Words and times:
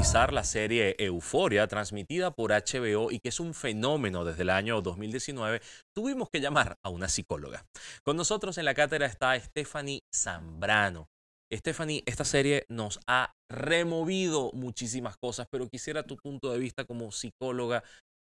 la 0.00 0.44
serie 0.44 0.96
Euforia, 0.98 1.66
transmitida 1.66 2.30
por 2.30 2.52
HBO 2.52 3.10
y 3.10 3.18
que 3.20 3.28
es 3.28 3.38
un 3.38 3.52
fenómeno 3.52 4.24
desde 4.24 4.42
el 4.42 4.50
año 4.50 4.80
2019, 4.80 5.60
tuvimos 5.94 6.30
que 6.30 6.40
llamar 6.40 6.78
a 6.82 6.88
una 6.88 7.06
psicóloga. 7.06 7.66
Con 8.02 8.16
nosotros 8.16 8.56
en 8.56 8.64
la 8.64 8.72
cátedra 8.72 9.04
está 9.04 9.38
Stephanie 9.38 10.00
Zambrano. 10.12 11.08
Stephanie, 11.52 12.02
esta 12.06 12.24
serie 12.24 12.64
nos 12.70 12.98
ha 13.06 13.34
removido 13.50 14.50
muchísimas 14.54 15.18
cosas, 15.18 15.46
pero 15.50 15.68
quisiera 15.68 16.02
tu 16.02 16.16
punto 16.16 16.50
de 16.50 16.58
vista 16.58 16.86
como 16.86 17.12
psicóloga. 17.12 17.84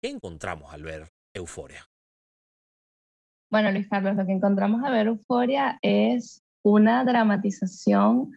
¿Qué 0.04 0.10
encontramos 0.10 0.74
al 0.74 0.82
ver 0.82 1.10
Euforia? 1.36 1.86
Bueno, 3.52 3.72
Luis 3.72 3.88
Carlos, 3.88 4.16
lo 4.16 4.26
que 4.26 4.34
encontramos 4.34 4.84
al 4.84 4.94
ver 4.94 5.08
Euforia 5.08 5.78
es 5.84 6.42
una 6.66 7.06
dramatización 7.06 8.32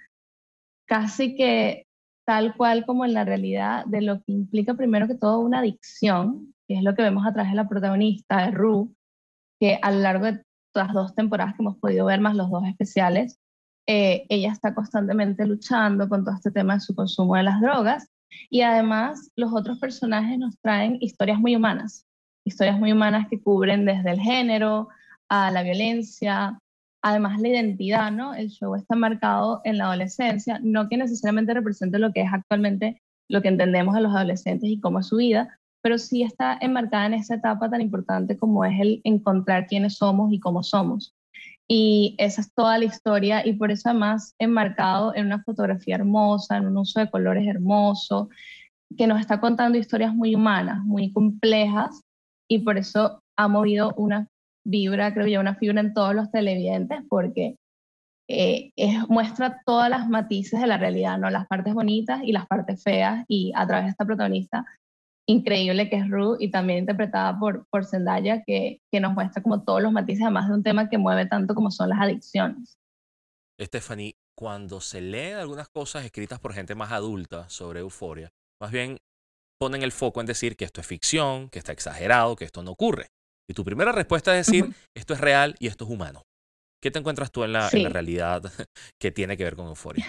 casi 0.86 1.34
que 1.34 1.86
tal 2.24 2.56
cual 2.56 2.86
como 2.86 3.04
en 3.04 3.14
la 3.14 3.24
realidad 3.24 3.84
de 3.86 4.02
lo 4.02 4.22
que 4.22 4.32
implica 4.32 4.74
primero 4.74 5.06
que 5.06 5.14
todo 5.14 5.40
una 5.40 5.58
adicción, 5.60 6.54
que 6.68 6.74
es 6.74 6.82
lo 6.82 6.94
que 6.94 7.02
vemos 7.02 7.26
a 7.26 7.32
través 7.32 7.52
de 7.52 7.56
la 7.56 7.68
protagonista, 7.68 8.46
de 8.46 8.50
Rue, 8.52 8.88
que 9.60 9.78
a 9.80 9.90
lo 9.90 10.00
largo 10.00 10.26
de 10.26 10.42
las 10.74 10.92
dos 10.92 11.14
temporadas 11.14 11.54
que 11.54 11.62
hemos 11.62 11.78
podido 11.78 12.06
ver, 12.06 12.20
más 12.20 12.36
los 12.36 12.50
dos 12.50 12.64
especiales, 12.66 13.38
eh, 13.86 14.24
ella 14.28 14.52
está 14.52 14.74
constantemente 14.74 15.46
luchando 15.46 16.08
con 16.08 16.24
todo 16.24 16.34
este 16.34 16.50
tema 16.50 16.74
de 16.74 16.80
su 16.80 16.94
consumo 16.94 17.36
de 17.36 17.42
las 17.42 17.60
drogas. 17.60 18.08
Y 18.48 18.62
además 18.62 19.30
los 19.36 19.52
otros 19.52 19.78
personajes 19.78 20.38
nos 20.38 20.58
traen 20.60 20.96
historias 21.00 21.38
muy 21.38 21.54
humanas, 21.54 22.06
historias 22.44 22.78
muy 22.78 22.92
humanas 22.92 23.28
que 23.28 23.40
cubren 23.40 23.84
desde 23.84 24.10
el 24.10 24.20
género 24.20 24.88
a 25.28 25.50
la 25.50 25.62
violencia, 25.62 26.58
además 27.02 27.40
la 27.40 27.48
identidad, 27.48 28.10
¿no? 28.12 28.34
El 28.34 28.48
show 28.48 28.74
está 28.76 28.94
marcado 28.94 29.60
en 29.64 29.78
la 29.78 29.86
adolescencia, 29.86 30.60
no 30.62 30.88
que 30.88 30.96
necesariamente 30.96 31.52
represente 31.52 31.98
lo 31.98 32.12
que 32.12 32.22
es 32.22 32.32
actualmente 32.32 33.02
lo 33.28 33.42
que 33.42 33.48
entendemos 33.48 33.94
de 33.94 34.02
los 34.02 34.14
adolescentes 34.14 34.68
y 34.68 34.80
cómo 34.80 35.00
es 35.00 35.06
su 35.06 35.16
vida, 35.16 35.58
pero 35.82 35.98
sí 35.98 36.22
está 36.22 36.56
enmarcada 36.60 37.06
en 37.06 37.14
esa 37.14 37.34
etapa 37.34 37.68
tan 37.68 37.80
importante 37.80 38.36
como 38.36 38.64
es 38.64 38.80
el 38.80 39.00
encontrar 39.04 39.66
quiénes 39.66 39.96
somos 39.96 40.32
y 40.32 40.38
cómo 40.38 40.62
somos. 40.62 41.14
Y 41.68 42.14
esa 42.18 42.42
es 42.42 42.52
toda 42.52 42.78
la 42.78 42.84
historia 42.84 43.46
y 43.46 43.54
por 43.54 43.70
eso 43.70 43.88
además 43.88 44.34
enmarcado 44.38 45.14
en 45.14 45.26
una 45.26 45.42
fotografía 45.42 45.96
hermosa, 45.96 46.56
en 46.56 46.66
un 46.66 46.76
uso 46.76 47.00
de 47.00 47.10
colores 47.10 47.46
hermoso, 47.46 48.28
que 48.96 49.06
nos 49.06 49.20
está 49.20 49.40
contando 49.40 49.78
historias 49.78 50.14
muy 50.14 50.34
humanas, 50.34 50.84
muy 50.84 51.12
complejas 51.12 52.02
y 52.48 52.60
por 52.60 52.78
eso 52.78 53.22
ha 53.36 53.48
movido 53.48 53.94
una 53.96 54.28
vibra, 54.64 55.12
creo 55.12 55.26
yo, 55.26 55.40
una 55.40 55.54
fibra 55.54 55.80
en 55.80 55.94
todos 55.94 56.14
los 56.14 56.30
televidentes 56.30 57.00
porque 57.08 57.56
eh, 58.28 58.72
muestra 59.08 59.60
todas 59.66 59.90
las 59.90 60.08
matices 60.08 60.60
de 60.60 60.66
la 60.66 60.78
realidad, 60.78 61.18
¿no? 61.18 61.28
Las 61.30 61.46
partes 61.46 61.74
bonitas 61.74 62.20
y 62.24 62.32
las 62.32 62.46
partes 62.46 62.82
feas 62.82 63.24
y 63.28 63.52
a 63.54 63.66
través 63.66 63.86
de 63.86 63.90
esta 63.90 64.04
protagonista 64.04 64.64
increíble 65.26 65.88
que 65.88 65.96
es 65.96 66.08
Rue 66.08 66.36
y 66.40 66.50
también 66.50 66.80
interpretada 66.80 67.38
por, 67.38 67.66
por 67.68 67.84
Zendaya 67.84 68.42
que, 68.44 68.80
que 68.90 69.00
nos 69.00 69.12
muestra 69.14 69.42
como 69.42 69.62
todos 69.62 69.82
los 69.82 69.92
matices 69.92 70.22
además 70.22 70.48
de 70.48 70.54
un 70.54 70.62
tema 70.62 70.88
que 70.88 70.98
mueve 70.98 71.26
tanto 71.26 71.54
como 71.54 71.70
son 71.70 71.90
las 71.90 72.00
adicciones. 72.00 72.78
Stephanie, 73.60 74.16
cuando 74.36 74.80
se 74.80 75.00
leen 75.00 75.36
algunas 75.36 75.68
cosas 75.68 76.04
escritas 76.04 76.40
por 76.40 76.52
gente 76.52 76.74
más 76.74 76.90
adulta 76.90 77.48
sobre 77.48 77.80
euforia, 77.80 78.30
más 78.60 78.72
bien 78.72 78.98
ponen 79.58 79.82
el 79.82 79.92
foco 79.92 80.20
en 80.20 80.26
decir 80.26 80.56
que 80.56 80.64
esto 80.64 80.80
es 80.80 80.86
ficción, 80.86 81.48
que 81.48 81.58
está 81.58 81.72
exagerado, 81.72 82.34
que 82.34 82.44
esto 82.44 82.62
no 82.62 82.72
ocurre. 82.72 83.10
Y 83.52 83.54
tu 83.54 83.66
primera 83.66 83.92
respuesta 83.92 84.34
es 84.38 84.46
decir, 84.46 84.74
esto 84.96 85.12
es 85.12 85.20
real 85.20 85.56
y 85.58 85.66
esto 85.66 85.84
es 85.84 85.90
humano. 85.90 86.22
¿Qué 86.82 86.90
te 86.90 86.98
encuentras 86.98 87.30
tú 87.30 87.44
en 87.44 87.52
la, 87.52 87.68
realidad 87.68 88.40
que 88.98 89.10
tiene 89.10 89.36
que 89.36 89.44
ver 89.44 89.56
con 89.56 89.66
euforia? 89.66 90.06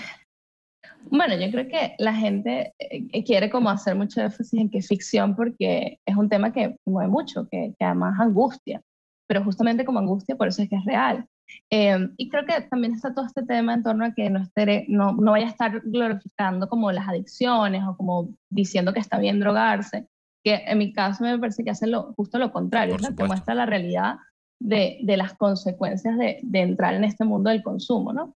Bueno, 1.11 1.35
yo 1.35 1.51
creo 1.51 1.67
que 1.67 1.93
la 1.99 2.13
gente 2.13 2.73
eh, 2.79 3.23
quiere 3.25 3.49
como 3.49 3.69
hacer 3.69 3.95
mucho 3.95 4.21
énfasis 4.21 4.53
en 4.53 4.69
que 4.69 4.77
es 4.77 4.87
ficción 4.87 5.35
porque 5.35 5.99
es 6.07 6.15
un 6.15 6.29
tema 6.29 6.53
que 6.53 6.77
mueve 6.87 7.09
mucho, 7.09 7.49
que, 7.51 7.73
además 7.81 8.17
angustia, 8.17 8.81
pero 9.27 9.43
justamente 9.43 9.83
como 9.83 9.99
angustia 9.99 10.37
por 10.37 10.47
eso 10.47 10.61
es 10.61 10.69
que 10.69 10.77
es 10.77 10.85
real. 10.85 11.25
Em, 11.69 12.13
y 12.15 12.29
creo 12.29 12.45
que 12.45 12.61
también 12.61 12.93
está 12.93 13.13
todo 13.13 13.25
este 13.25 13.43
tema 13.43 13.73
en 13.73 13.83
torno 13.83 14.05
a 14.05 14.13
que 14.13 14.29
no, 14.29 14.39
esté, 14.41 14.85
no, 14.87 15.11
no 15.11 15.31
vaya 15.31 15.47
a 15.47 15.49
estar 15.49 15.81
glorificando 15.83 16.69
como 16.69 16.93
las 16.93 17.09
adicciones 17.09 17.83
o 17.85 17.97
como 17.97 18.29
diciendo 18.49 18.93
que 18.93 19.01
está 19.01 19.19
bien 19.19 19.41
drogarse, 19.41 20.07
que 20.43 20.63
en 20.65 20.77
mi 20.77 20.93
caso 20.93 21.23
me 21.23 21.39
parece 21.39 21.63
que 21.63 21.71
hace 21.71 21.87
lo, 21.87 22.13
justo 22.13 22.37
lo 22.37 22.51
contrario, 22.51 22.97
que 22.97 23.23
muestra 23.23 23.55
la 23.55 23.65
realidad 23.65 24.17
de, 24.59 24.99
de 25.01 25.17
las 25.17 25.33
consecuencias 25.35 26.17
de, 26.17 26.39
de, 26.41 26.59
entrar 26.61 26.93
en 26.93 27.03
este 27.03 27.25
mundo 27.25 27.49
del 27.49 27.63
consumo, 27.63 28.13
¿no? 28.13 28.35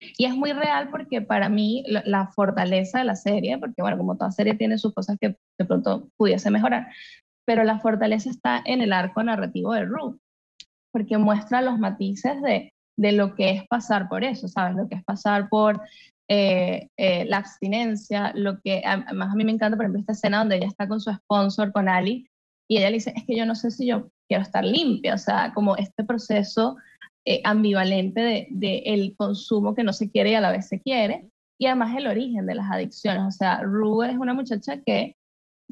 Y 0.00 0.26
es 0.26 0.34
muy 0.34 0.52
real 0.52 0.90
porque 0.90 1.22
para 1.22 1.48
mí 1.48 1.84
la, 1.86 2.26
fortaleza 2.28 2.98
de 2.98 3.04
la 3.04 3.16
serie, 3.16 3.58
porque 3.58 3.80
bueno, 3.80 3.96
como 3.96 4.16
toda 4.16 4.30
serie 4.30 4.54
tiene 4.54 4.78
sus 4.78 4.92
cosas 4.92 5.16
que 5.18 5.38
de 5.58 5.64
pronto 5.64 6.08
pudiese 6.16 6.50
mejorar, 6.50 6.88
pero 7.46 7.64
la 7.64 7.78
fortaleza 7.78 8.28
está 8.28 8.62
en 8.64 8.82
el 8.82 8.92
arco 8.92 9.22
narrativo 9.22 9.72
de 9.72 9.84
Ruth, 9.84 10.18
porque 10.92 11.16
muestra 11.16 11.62
los 11.62 11.78
matices 11.78 12.42
de, 12.42 12.72
de 12.98 13.12
lo 13.12 13.34
que 13.34 13.50
es 13.50 13.66
pasar 13.68 14.08
por 14.08 14.24
eso, 14.24 14.48
¿sabes? 14.48 14.76
Lo 14.76 14.88
que 14.88 14.96
es 14.96 15.04
pasar 15.04 15.48
por 15.48 15.80
eh, 16.28 16.88
eh, 16.96 17.24
la 17.26 17.38
abstinencia, 17.38 18.32
lo 18.34 18.60
que 18.60 18.82
además 18.84 19.30
a 19.32 19.36
mí 19.36 19.44
me 19.44 19.52
encanta, 19.52 19.76
por 19.76 19.84
ejemplo, 19.84 20.00
esta 20.00 20.12
escena 20.12 20.38
donde 20.38 20.56
ella 20.56 20.66
está 20.66 20.88
con 20.88 21.00
su 21.00 21.12
sponsor, 21.12 21.72
con 21.72 21.88
Ali, 21.88 22.28
y 22.68 22.78
ella 22.78 22.90
le 22.90 22.94
dice, 22.94 23.12
es 23.14 23.24
que 23.24 23.36
yo 23.36 23.46
no 23.46 23.54
sé 23.54 23.70
si 23.70 23.86
yo 23.86 24.10
quiero 24.28 24.42
estar 24.42 24.64
limpia, 24.64 25.14
o 25.14 25.18
sea, 25.18 25.52
como 25.54 25.76
este 25.76 26.02
proceso 26.02 26.76
eh, 27.24 27.40
ambivalente 27.44 28.20
de, 28.20 28.48
de, 28.50 28.78
el 28.86 29.14
consumo 29.16 29.74
que 29.74 29.84
no 29.84 29.92
se 29.92 30.10
quiere 30.10 30.30
y 30.32 30.34
a 30.34 30.40
la 30.40 30.50
vez 30.50 30.66
se 30.66 30.80
quiere, 30.80 31.28
y 31.58 31.66
además 31.66 31.96
el 31.96 32.08
origen 32.08 32.44
de 32.46 32.56
las 32.56 32.70
adicciones, 32.72 33.22
o 33.22 33.30
sea, 33.30 33.62
Rue 33.62 34.10
es 34.10 34.18
una 34.18 34.34
muchacha 34.34 34.80
que 34.84 35.16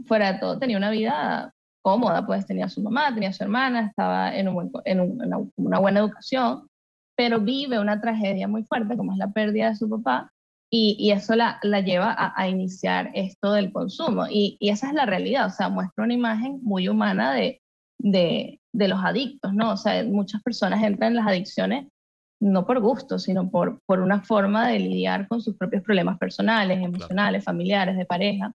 fuera 0.06 0.34
de 0.34 0.38
todo 0.38 0.58
tenía 0.58 0.76
una 0.76 0.90
vida 0.90 1.52
cómoda, 1.82 2.24
pues 2.26 2.46
tenía 2.46 2.66
a 2.66 2.70
su 2.70 2.80
mamá, 2.80 3.12
tenía 3.12 3.30
a 3.30 3.32
su 3.32 3.42
hermana, 3.42 3.86
estaba 3.86 4.34
en, 4.36 4.48
un 4.48 4.70
en 4.84 5.00
una, 5.00 5.38
una 5.56 5.78
buena 5.80 6.00
educación, 6.00 6.68
pero 7.16 7.40
vive 7.40 7.80
una 7.80 8.00
tragedia 8.00 8.46
muy 8.46 8.64
fuerte 8.64 8.96
como 8.96 9.12
es 9.12 9.18
la 9.18 9.32
pérdida 9.32 9.70
de 9.70 9.76
su 9.76 9.90
papá 9.90 10.30
y, 10.76 11.12
eso 11.12 11.36
la, 11.36 11.60
la 11.62 11.80
lleva 11.80 12.16
a, 12.18 12.48
iniciar 12.48 13.10
esto 13.14 13.52
del 13.52 13.72
consumo. 13.72 14.26
Y, 14.28 14.58
esa 14.60 14.88
es 14.88 14.94
la 14.94 15.06
realidad, 15.06 15.46
o 15.46 15.50
sea, 15.50 15.68
muestra 15.68 16.04
una 16.04 16.14
imagen 16.14 16.58
muy 16.62 16.88
humana 16.88 17.32
de, 17.32 17.62
de, 17.98 18.60
de, 18.72 18.88
los 18.88 18.98
adictos, 19.04 19.54
¿no? 19.54 19.70
O 19.72 19.76
sea, 19.76 20.02
muchas 20.04 20.42
personas 20.42 20.82
entran 20.82 21.12
en 21.12 21.16
las 21.16 21.28
adicciones 21.28 21.86
no 22.40 22.66
por 22.66 22.80
gusto, 22.80 23.20
sino 23.20 23.48
por, 23.50 23.80
por 23.86 24.00
una 24.00 24.22
forma 24.22 24.68
de 24.68 24.80
lidiar 24.80 25.28
con 25.28 25.40
sus 25.40 25.56
propios 25.56 25.82
problemas 25.82 26.18
personales, 26.18 26.82
emocionales, 26.82 27.44
familiares, 27.44 27.96
de 27.96 28.04
pareja. 28.04 28.52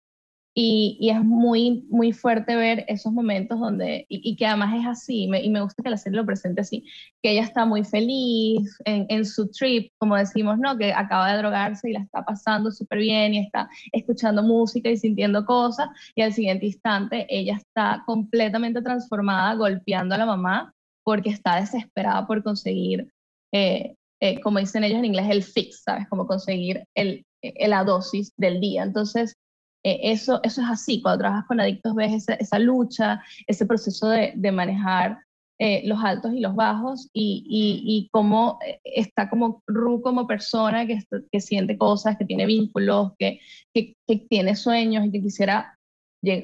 Y, 0.61 1.09
es 1.09 1.23
muy, 1.23 1.87
muy 1.89 2.13
fuerte 2.13 2.57
ver 2.57 2.85
esos 2.89 3.13
momentos 3.13 3.61
donde, 3.61 4.07
y, 4.09 4.35
que 4.35 4.45
además 4.45 4.75
es 4.81 4.87
así, 4.89 5.31
y 5.33 5.51
me 5.51 5.61
gusta 5.61 5.85
que 5.85 5.89
la 5.89 5.97
serie 5.97 6.17
lo 6.17 6.27
presente 6.27 6.63
así, 6.63 6.85
que 7.23 7.31
ella 7.31 7.43
está 7.43 7.65
muy 7.65 7.85
feliz 7.85 8.77
en, 8.85 9.07
en, 9.09 9.25
su 9.25 9.49
trip, 9.53 9.93
como 9.99 10.17
decimos, 10.17 10.59
¿no? 10.59 10.77
Que 10.77 10.93
acaba 10.93 11.31
de 11.31 11.39
drogarse 11.39 11.89
y 11.89 11.93
la 11.93 12.01
está 12.01 12.25
pasando 12.25 12.73
súper 12.73 12.99
bien 12.99 13.35
y 13.35 13.39
está 13.39 13.71
escuchando 13.93 14.43
música 14.43 14.91
y 14.91 14.97
sintiendo 14.97 15.47
cosas, 15.47 15.91
y 16.17 16.23
al 16.23 16.33
siguiente 16.33 16.67
instante 16.67 17.25
ella 17.31 17.55
está 17.57 18.03
completamente 18.05 18.83
transformada, 18.83 19.55
golpeando 19.55 20.17
a 20.17 20.19
la 20.19 20.27
mamá, 20.27 20.75
porque 21.05 21.31
está 21.31 21.61
desesperada 21.61 22.27
por 22.27 22.43
conseguir, 22.43 23.13
eh, 23.53 23.95
eh, 24.21 24.41
como 24.41 24.59
dicen 24.59 24.83
ellos 24.83 24.99
en 24.99 25.05
inglés, 25.05 25.29
el 25.31 25.45
fix, 25.45 25.85
¿sabes? 25.85 26.09
Como 26.09 26.27
conseguir 26.27 26.83
el, 26.97 27.25
la 27.61 27.85
dosis 27.85 28.33
del 28.37 28.61
día. 28.61 28.83
Entonces, 28.83 29.37
eh, 29.89 30.01
eso, 30.13 30.41
eso 30.43 30.61
es 30.61 30.69
así, 30.69 31.01
cuando 31.01 31.21
trabajas 31.21 31.47
con 31.47 31.61
adictos 31.61 31.95
ves 31.95 32.29
esa, 32.29 32.59
lucha, 32.59 33.23
ese 33.47 33.65
proceso 33.65 34.09
de, 34.09 34.53
manejar 34.53 35.19
eh, 35.59 35.83
los 35.87 36.03
altos 36.05 36.33
y 36.35 36.41
los 36.41 36.55
bajos 36.55 37.09
y, 37.13 37.45
y, 37.85 38.09
cómo 38.13 38.59
eh, 38.67 38.81
está 38.85 39.31
como 39.31 39.63
Ru 39.67 40.03
como 40.03 40.27
persona 40.27 40.87
que, 40.87 41.41
siente 41.41 41.79
cosas, 41.79 42.19
que 42.19 42.25
tiene 42.25 42.47
vínculos, 42.47 43.13
que, 43.19 43.41
tiene 44.29 44.57
sueños 44.57 45.07
y 45.07 45.11
que 45.11 45.23
quisiera 45.23 45.79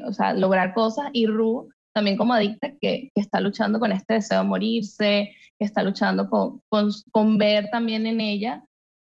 o 0.06 0.12
sea, 0.12 0.32
lograr 0.32 0.72
cosas. 0.74 1.10
Y 1.12 1.26
Ru 1.26 1.68
también 1.92 2.16
como 2.16 2.32
adicta 2.34 2.72
que, 2.80 3.10
está 3.14 3.40
luchando 3.40 3.78
con 3.78 3.92
este 3.92 4.14
deseo 4.14 4.42
de 4.42 4.48
morirse, 4.48 5.34
que 5.58 5.64
está 5.64 5.82
luchando 5.82 6.30
con, 6.30 6.62
con 7.10 7.38
ver 7.38 7.68
también 7.70 8.06
en 8.06 8.20
ella 8.20 8.64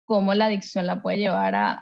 cómo 0.05 0.33
la 0.33 0.45
adicción 0.45 0.85
la 0.85 1.01
puede 1.01 1.17
llevar 1.17 1.55
a, 1.55 1.73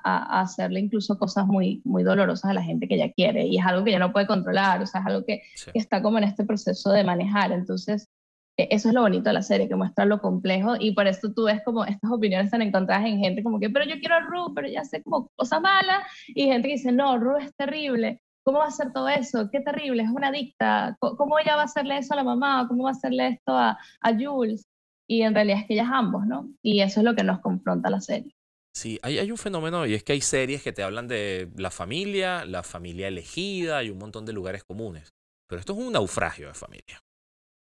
hacerle 0.42 0.80
incluso 0.80 1.18
cosas 1.18 1.46
muy, 1.46 1.82
muy 1.84 2.04
dolorosas 2.04 2.52
a 2.52 2.54
la 2.54 2.64
gente 2.64 2.88
que 2.88 2.96
ella 2.96 3.12
quiere 3.14 3.46
y 3.46 3.58
es 3.58 3.66
algo 3.66 3.84
que 3.84 3.92
ella 3.92 4.00
no 4.00 4.14
puede 4.14 4.28
controlar, 4.28 4.82
o 4.82 4.88
sea, 4.88 5.02
es 5.02 5.08
algo 5.08 5.26
que, 5.26 5.44
está 5.74 6.02
como 6.02 6.18
en 6.18 6.24
este 6.26 6.46
proceso 6.46 6.92
de 6.92 7.04
manejar. 7.04 7.52
Entonces, 7.52 8.10
e, 8.58 8.68
eso 8.72 8.90
es 8.90 8.96
lo 8.96 9.02
bonito 9.02 9.30
de 9.30 9.34
la 9.34 9.42
serie, 9.42 9.68
que 9.68 9.76
muestra 9.76 10.06
lo 10.06 10.20
complejo 10.20 10.76
y 10.80 10.92
por 10.94 11.08
eso 11.08 11.34
tú 11.34 11.46
ves 11.46 11.62
como 11.66 11.86
estas 11.86 12.12
opiniones 12.12 12.46
están 12.46 12.62
encontradas 12.62 13.06
en 13.06 13.20
gente 13.20 13.44
como 13.44 13.60
que, 13.60 13.70
pero 13.70 13.86
yo 13.86 14.00
quiero 14.00 14.16
a 14.16 14.22
Ru, 14.22 14.54
pero 14.56 14.68
ya 14.68 14.84
sé 14.86 15.04
como 15.04 15.30
cosas 15.36 15.62
malas 15.62 16.04
y 16.28 16.46
gente 16.46 16.68
que 16.70 16.76
dice, 16.76 16.92
no, 16.92 17.18
Ru 17.18 17.38
es 17.38 17.54
terrible. 17.56 18.22
¿Cómo 18.46 18.60
va 18.60 18.66
a 18.66 18.68
hacer 18.68 18.92
todo 18.92 19.08
eso? 19.08 19.50
Qué 19.52 19.62
terrible, 19.62 20.04
es 20.04 20.10
una 20.10 20.28
adicta. 20.28 20.98
¿Cómo 21.00 21.40
ella 21.40 21.56
va 21.56 21.62
a 21.62 21.66
hacerle 21.66 21.98
eso 21.98 22.14
a 22.14 22.18
la 22.18 22.26
mamá? 22.26 22.66
¿Cómo 22.68 22.84
va 22.84 22.90
a 22.90 22.92
hacerle 22.92 23.28
esto 23.30 23.54
a, 23.54 23.78
a 24.02 24.14
Jules? 24.14 24.68
Y 25.14 25.22
en 25.22 25.36
realidad 25.36 25.60
es 25.60 25.68
que 25.68 25.74
ellas 25.74 25.90
ambos, 25.92 26.26
¿no? 26.26 26.50
Y 26.64 26.82
eso 26.82 27.00
es 27.00 27.04
lo 27.04 27.16
que 27.16 27.24
nos 27.24 27.40
confronta 27.40 27.90
la 27.90 28.02
serie. 28.02 28.34
Sí, 28.76 29.00
hay, 29.04 29.20
hay 29.20 29.30
un 29.30 29.38
fenómeno 29.38 29.86
y 29.86 29.94
es 29.94 30.04
que 30.04 30.14
hay 30.14 30.22
series 30.22 30.64
que 30.64 30.74
te 30.74 30.82
hablan 30.82 31.08
de 31.08 31.52
la 31.56 31.70
familia, 31.70 32.46
la 32.46 32.64
familia 32.64 33.08
elegida 33.08 33.84
y 33.84 33.92
un 33.92 34.00
montón 34.00 34.26
de 34.26 34.34
lugares 34.34 34.64
comunes. 34.64 35.14
Pero 35.48 35.60
esto 35.60 35.74
es 35.74 35.80
un 35.80 35.94
naufragio 35.94 36.48
de 36.48 36.56
familia. 36.56 37.00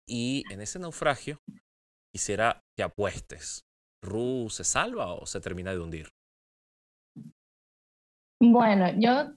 Y 0.07 0.45
en 0.49 0.61
ese 0.61 0.79
naufragio 0.79 1.39
quisiera 2.13 2.61
que 2.77 2.83
apuestes. 2.83 3.65
¿Ru 4.01 4.49
se 4.49 4.63
salva 4.63 5.13
o 5.13 5.25
se 5.25 5.41
termina 5.41 5.71
de 5.71 5.79
hundir? 5.79 6.09
Bueno, 8.39 8.91
yo 8.97 9.35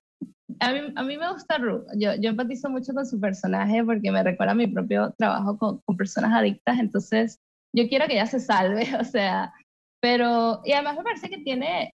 a 0.60 0.72
mí, 0.72 0.93
a 0.94 1.02
mí 1.02 1.19
me 1.19 1.32
gusta 1.32 1.58
Ru. 1.58 1.84
Yo, 1.96 2.14
yo 2.14 2.31
empatizo 2.31 2.70
mucho 2.70 2.93
con 2.94 3.05
su 3.06 3.20
personaje 3.20 3.82
porque 3.84 4.12
me 4.12 4.22
recuerda 4.22 4.55
mi 4.55 4.69
propio 4.69 5.12
trabajo 5.19 5.58
con, 5.58 5.81
con 5.84 5.96
personas 5.96 6.32
adictas. 6.32 6.78
Entonces, 6.78 7.40
yo 7.75 7.88
quiero 7.88 8.06
que 8.06 8.15
ella 8.15 8.26
se 8.26 8.41
salve. 8.41 8.87
O 9.00 9.05
sea, 9.05 9.53
pero, 10.00 10.61
y 10.65 10.73
además 10.73 10.97
me 10.97 11.03
parece 11.03 11.29
que 11.29 11.38
tiene 11.38 11.93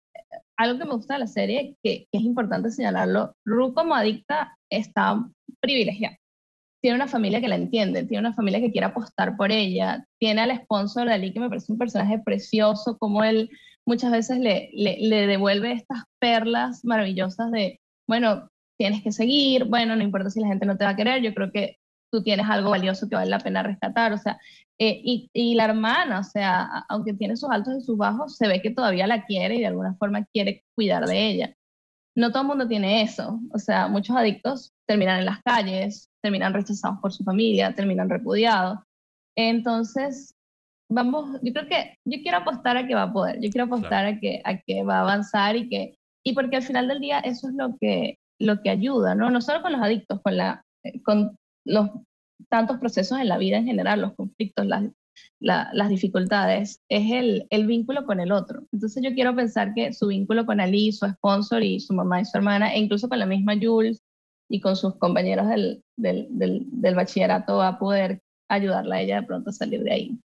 algo 0.59 0.79
que 0.79 0.85
me 0.85 0.95
gusta 0.95 1.15
de 1.15 1.21
la 1.21 1.27
serie, 1.27 1.77
que, 1.83 2.07
es 2.13 2.23
importante 2.23 2.71
señalarlo, 2.71 3.33
Ru 3.45 3.73
como 3.75 3.95
adicta 3.95 4.57
está 4.71 5.25
privilegiada. 5.61 6.17
Tiene 6.83 6.97
una 6.97 7.09
familia 7.09 7.41
que 7.41 7.49
la 7.49 7.57
entiende, 7.57 8.05
tiene 8.05 8.21
una 8.21 8.35
familia 8.35 8.61
que 8.61 8.71
quiere 8.71 8.87
apostar 8.87 9.37
por 9.37 9.53
ella, 9.53 10.05
tiene 10.21 10.43
al 10.43 10.57
sponsor 10.63 11.09
de 11.09 11.15
Ali, 11.15 11.33
que 11.33 11.41
me 11.41 11.49
parece 11.49 11.73
un 11.73 11.79
personaje 11.79 12.19
precioso, 12.19 12.97
como 12.99 13.25
él 13.25 13.51
muchas 13.87 14.13
veces 14.13 14.39
le, 14.39 14.71
le, 14.73 15.27
devuelve 15.27 15.73
estas 15.73 16.05
perlas 16.21 16.85
maravillosas 16.85 17.51
de, 17.51 17.81
bueno, 18.09 18.49
tienes 18.79 19.03
que 19.03 19.13
seguir, 19.13 19.65
bueno, 19.65 19.97
no 19.97 20.05
importa 20.05 20.31
si 20.31 20.41
la 20.41 20.49
gente 20.49 20.67
no 20.67 20.77
te 20.77 20.85
va 20.85 20.91
a 20.91 20.97
querer, 20.97 21.23
yo 21.23 21.35
creo 21.35 21.51
que 21.51 21.77
tú 22.11 22.23
tienes 22.23 22.47
algo 22.49 22.71
valioso 22.71 23.09
que 23.09 23.17
vale 23.17 23.31
la 23.31 23.39
pena 23.39 23.63
rescatar, 23.63 24.13
o 24.13 24.19
sea, 24.19 24.39
eh, 24.79 25.01
y, 25.03 25.29
y, 25.33 25.55
la 25.55 25.65
hermana, 25.65 26.21
o 26.21 26.25
sea, 26.25 26.85
aunque 26.89 27.15
tiene 27.15 27.37
sus 27.37 27.51
altos 27.51 27.75
y 27.79 27.81
sus 27.83 27.97
bajos, 27.97 28.37
se 28.37 28.47
ve 28.47 28.63
que 28.63 28.71
todavía 28.71 29.07
la 29.07 29.25
quiere 29.25 29.57
y 29.57 29.61
de 29.61 29.67
alguna 29.67 29.95
forma 29.97 30.25
quiere 30.33 30.65
cuidar 30.75 31.07
de 31.07 31.29
ella. 31.29 31.55
No 32.17 32.31
todo 32.31 32.43
el 32.43 32.49
mundo 32.49 32.69
tiene 32.69 33.03
eso, 33.03 33.41
o 33.53 33.59
sea, 33.59 33.89
muchos 33.89 34.17
adictos 34.17 34.73
terminan 34.87 35.21
en 35.21 35.27
las 35.27 35.43
calles, 35.43 36.09
terminan 36.23 36.55
rechazados 36.55 36.99
por 37.01 37.13
su 37.13 37.25
familia, 37.25 37.75
terminan 37.75 38.09
repudiados. 38.09 38.79
Entonces, 39.37 40.35
vamos, 40.91 41.39
yo 41.43 41.53
creo 41.53 41.69
que 41.69 41.97
yo 42.05 42.23
quiero 42.23 42.39
apostar 42.39 42.77
a 42.77 42.87
que 42.87 42.95
va 42.95 43.05
a 43.05 43.13
poder, 43.13 43.41
yo 43.41 43.51
quiero 43.51 43.67
apostar 43.67 44.07
a, 44.07 44.19
que, 44.19 44.41
a 44.45 44.59
que 44.59 44.83
va 44.83 44.99
a 44.99 45.01
avanzar 45.03 45.57
y 45.57 45.69
que, 45.69 45.99
y 46.25 46.33
porque 46.33 46.57
al 46.57 46.63
final 46.63 46.89
del 46.89 47.01
día 47.01 47.21
eso 47.21 47.49
es 47.49 47.55
lo 47.55 47.77
que, 47.81 48.19
lo 48.41 48.63
que 48.63 48.71
ayuda, 48.71 49.15
¿no? 49.15 49.31
No 49.31 49.41
solo 49.41 49.63
con 49.63 49.73
los 49.73 49.83
adictos, 49.83 50.21
con, 50.23 50.37
la, 50.37 50.63
eh, 50.85 51.03
con 51.03 51.37
los 51.69 51.91
tantos 52.49 52.79
procesos 52.79 53.19
en 53.19 53.29
la 53.29 53.39
vida 53.39 53.59
en 53.59 53.67
general, 53.67 54.01
los 54.01 54.15
conflictos, 54.15 54.67
las, 54.67 54.85
las 55.41 55.89
dificultades, 55.89 56.81
es 56.89 57.11
el, 57.13 57.47
el, 57.51 57.67
vínculo 57.67 58.05
con 58.07 58.21
el 58.21 58.33
otro. 58.33 58.67
Entonces 58.73 59.03
yo 59.03 59.15
quiero 59.15 59.35
pensar 59.35 59.75
que 59.75 59.93
su 59.93 60.09
vínculo 60.09 60.47
con 60.47 60.61
Ali, 60.61 60.93
su 60.93 61.07
sponsor 61.07 61.63
y 61.63 61.81
su 61.81 61.95
mamá 61.95 62.21
y 62.21 62.25
su 62.25 62.37
hermana, 62.37 62.73
e 62.73 62.79
incluso 62.79 63.09
con 63.09 63.19
la 63.19 63.27
misma 63.27 63.55
Jules 63.61 64.01
y 64.49 64.61
con 64.61 64.77
sus 64.77 64.97
compañeros 64.97 65.49
del, 65.49 65.83
del, 65.97 66.27
del, 66.31 66.63
del 66.67 66.95
bachillerato, 66.95 67.59
va 67.59 67.69
a 67.69 67.79
poder 67.79 68.23
ayudarla 68.49 68.97
a 68.97 69.01
ella 69.03 69.21
de 69.21 69.27
pronto 69.27 69.51
a 69.51 69.53
salir 69.53 69.83
de 69.83 69.93
ahí. 69.93 70.21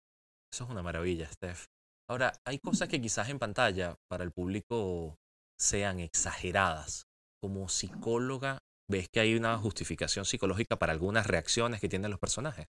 Eso 0.52 0.66
es 0.66 0.70
una 0.70 0.84
maravilla, 0.84 1.28
Steph. 1.28 1.66
Ahora, 2.10 2.34
hay 2.44 2.58
cosas 2.58 2.90
que 2.90 3.00
quizás 3.00 3.30
en 3.30 3.40
pantalla 3.40 3.96
para 4.10 4.24
el 4.24 4.32
público 4.32 5.16
sean 5.58 6.00
exageradas. 6.00 7.06
Como 7.42 7.70
psicóloga, 7.70 8.60
¿Ves 8.90 9.08
que 9.08 9.20
hay 9.20 9.36
una 9.36 9.56
justificación 9.58 10.26
psicológica 10.26 10.78
para 10.78 10.92
algunas 10.92 11.28
reacciones 11.28 11.80
que 11.80 11.88
tienen 11.88 12.10
los 12.10 12.20
personajes? 12.20 12.68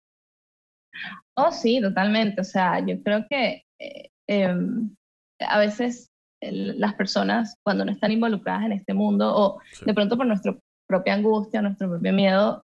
Oh, 1.35 1.51
sí, 1.51 1.81
totalmente. 1.81 2.39
O 2.39 2.43
sea, 2.43 2.79
yo 2.85 3.01
creo 3.01 3.25
que 3.27 3.65
eh, 3.79 4.09
em, 4.27 4.95
a 5.39 5.57
veces 5.57 6.11
las 6.39 6.93
personas 6.93 7.55
cuando 7.63 7.83
no 7.83 7.91
están 7.91 8.11
involucradas 8.11 8.65
en 8.65 8.73
este 8.73 8.93
mundo 8.93 9.33
o 9.35 9.59
de 9.85 9.93
pronto 9.93 10.15
por 10.15 10.27
nuestra 10.27 10.55
propia 10.87 11.15
angustia, 11.15 11.61
nuestro 11.61 11.89
propio 11.89 12.13
miedo, 12.13 12.63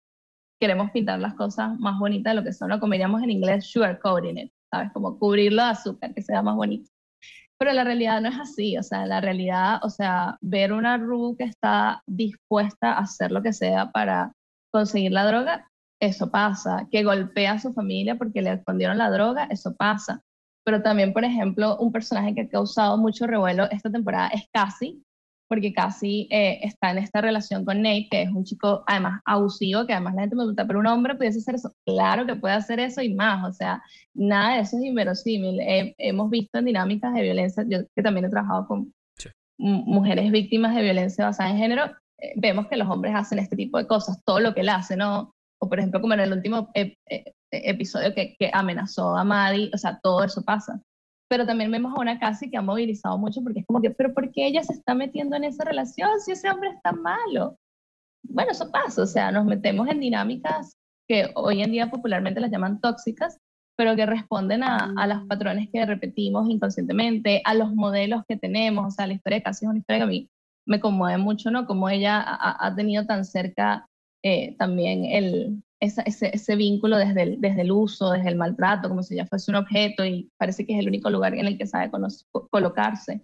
queremos 0.61 0.91
pintar 0.91 1.19
las 1.19 1.33
cosas 1.33 1.79
más 1.79 1.97
bonitas 1.97 2.31
de 2.31 2.35
lo 2.35 2.43
que 2.43 2.53
son, 2.53 2.71
o 2.71 2.79
como 2.79 2.91
diríamos 2.91 3.23
en 3.23 3.31
inglés, 3.31 3.65
sugarcoating 3.65 4.37
it, 4.37 4.51
¿sabes? 4.69 4.91
Como 4.91 5.17
cubrirlo 5.17 5.63
de 5.63 5.69
azúcar, 5.69 6.13
que 6.13 6.21
sea 6.21 6.43
más 6.43 6.55
bonito. 6.55 6.91
Pero 7.59 7.73
la 7.73 7.83
realidad 7.83 8.21
no 8.21 8.29
es 8.29 8.39
así, 8.39 8.77
o 8.77 8.83
sea, 8.83 9.05
la 9.05 9.19
realidad, 9.19 9.79
o 9.83 9.89
sea, 9.89 10.37
ver 10.39 10.71
una 10.71 10.97
Ru 10.97 11.35
que 11.37 11.43
está 11.43 12.01
dispuesta 12.07 12.93
a 12.93 12.99
hacer 12.99 13.31
lo 13.31 13.43
que 13.43 13.51
sea 13.51 13.91
para 13.91 14.31
conseguir 14.71 15.11
la 15.11 15.25
droga, 15.25 15.69
eso 15.99 16.31
pasa. 16.31 16.87
Que 16.89 17.03
golpea 17.03 17.53
a 17.53 17.59
su 17.59 17.73
familia 17.73 18.17
porque 18.17 18.41
le 18.41 18.53
escondieron 18.53 18.97
la 18.97 19.11
droga, 19.11 19.45
eso 19.51 19.75
pasa. 19.75 20.23
Pero 20.63 20.81
también, 20.81 21.11
por 21.11 21.25
ejemplo, 21.25 21.77
un 21.77 21.91
personaje 21.91 22.33
que 22.33 22.41
ha 22.41 22.49
causado 22.49 22.97
mucho 22.97 23.27
revuelo 23.27 23.69
esta 23.71 23.91
temporada 23.91 24.29
es 24.29 24.45
Cassie, 24.53 25.03
porque 25.49 25.73
casi 25.73 26.27
eh, 26.29 26.59
está 26.61 26.91
en 26.91 26.99
esta 26.99 27.21
relación 27.21 27.65
con 27.65 27.81
Nate, 27.81 28.07
que 28.09 28.21
es 28.21 28.29
un 28.29 28.45
chico 28.45 28.83
además 28.85 29.19
abusivo, 29.25 29.87
que 29.87 29.93
además 29.93 30.13
la 30.13 30.21
gente 30.21 30.35
me 30.35 30.43
pregunta, 30.43 30.67
pero 30.67 30.79
un 30.79 30.85
hombre 30.85 31.15
pudiese 31.15 31.39
hacer 31.39 31.55
eso. 31.55 31.73
Claro 31.85 32.27
que 32.27 32.35
puede 32.35 32.53
hacer 32.53 32.79
eso 32.79 33.01
y 33.01 33.15
más, 33.15 33.43
o 33.49 33.51
sea, 33.51 33.81
nada 34.13 34.55
de 34.55 34.61
eso 34.61 34.77
es 34.77 34.83
inverosímil. 34.83 35.59
hemos 35.97 36.29
visto 36.29 36.59
en 36.59 36.65
dinámicas 36.65 37.13
de 37.15 37.23
violencia, 37.23 37.65
yo 37.67 37.79
que 37.95 38.03
también 38.03 38.25
he 38.25 38.29
trabajado 38.29 38.67
con 38.67 38.93
mujeres 39.57 40.31
víctimas 40.31 40.75
de 40.75 40.83
violencia 40.83 41.25
basada 41.25 41.49
en 41.49 41.57
género, 41.57 41.85
eh, 42.19 42.33
vemos 42.35 42.67
que 42.67 42.77
los 42.77 42.87
hombres 42.87 43.15
hacen 43.15 43.39
este 43.39 43.55
tipo 43.55 43.79
de 43.79 43.87
cosas, 43.87 44.23
todo 44.23 44.39
lo 44.39 44.53
que 44.53 44.61
él 44.61 44.69
hace, 44.69 44.95
¿no? 44.95 45.33
O 45.59 45.67
por 45.67 45.79
ejemplo, 45.79 45.99
como 45.99 46.13
en 46.13 46.21
el 46.21 46.31
último 46.31 46.69
episodio 47.51 48.13
que, 48.13 48.35
que 48.37 48.51
amenazó 48.53 49.17
a 49.17 49.23
Maddie, 49.23 49.71
o 49.73 49.77
sea, 49.77 49.99
todo 50.01 50.23
eso 50.23 50.43
pasa 50.43 50.79
pero 51.29 51.45
también 51.45 51.71
vemos 51.71 51.93
a 51.95 51.99
una 52.01 52.19
Casi 52.19 52.49
que 52.49 52.57
ha 52.57 52.61
movilizado 52.61 53.17
mucho 53.17 53.41
porque 53.41 53.59
es 53.59 53.65
como 53.65 53.81
que, 53.81 53.91
pero 53.91 54.13
¿por 54.13 54.31
qué 54.31 54.47
ella 54.47 54.63
se 54.63 54.73
está 54.73 54.95
metiendo 54.95 55.35
en 55.35 55.45
esa 55.45 55.63
relación 55.63 56.19
si 56.19 56.31
ese 56.31 56.49
hombre 56.49 56.71
está 56.71 56.91
malo? 56.91 57.55
Bueno, 58.23 58.51
eso 58.51 58.69
pasa, 58.71 59.03
o 59.03 59.05
sea, 59.05 59.31
nos 59.31 59.45
metemos 59.45 59.87
en 59.87 59.99
dinámicas 59.99 60.75
que 61.07 61.31
hoy 61.35 61.61
en 61.61 61.71
día 61.71 61.89
popularmente 61.89 62.41
las 62.41 62.51
llaman 62.51 62.81
tóxicas, 62.81 63.37
pero 63.77 63.95
que 63.95 64.05
responden 64.05 64.63
a, 64.63 64.93
a 64.97 65.07
los 65.07 65.25
patrones 65.27 65.69
que 65.71 65.85
repetimos 65.85 66.49
inconscientemente, 66.49 67.41
a 67.45 67.53
los 67.53 67.73
modelos 67.73 68.23
que 68.27 68.35
tenemos, 68.35 68.87
o 68.87 68.91
sea, 68.91 69.07
la 69.07 69.13
historia 69.13 69.37
de 69.37 69.43
Casi 69.43 69.65
es 69.65 69.69
una 69.69 69.79
historia 69.79 69.99
que 69.99 70.03
a 70.03 70.07
mí 70.07 70.29
me 70.67 70.79
conmueve 70.79 71.17
mucho, 71.17 71.49
¿no? 71.51 71.65
Como 71.65 71.89
ella 71.89 72.21
ha, 72.21 72.67
ha 72.67 72.75
tenido 72.75 73.05
tan 73.05 73.23
cerca 73.23 73.87
eh, 74.23 74.55
también 74.57 75.05
el, 75.05 75.63
ese, 75.79 76.03
ese, 76.05 76.55
vínculo 76.55 76.97
desde 76.97 77.23
el, 77.23 77.41
desde 77.41 77.61
el 77.61 77.71
uso, 77.71 78.11
desde 78.11 78.29
el 78.29 78.35
maltrato, 78.35 78.89
como 78.89 79.03
si 79.03 79.15
ya 79.15 79.25
fuese 79.25 79.51
un 79.51 79.55
objeto 79.55 80.05
y 80.05 80.29
parece 80.37 80.65
que 80.65 80.73
es 80.73 80.79
el 80.79 80.87
único 80.87 81.09
lugar 81.09 81.33
en 81.35 81.47
el 81.47 81.57
que 81.57 81.67
sabe 81.67 81.89
colocarse. 82.51 83.21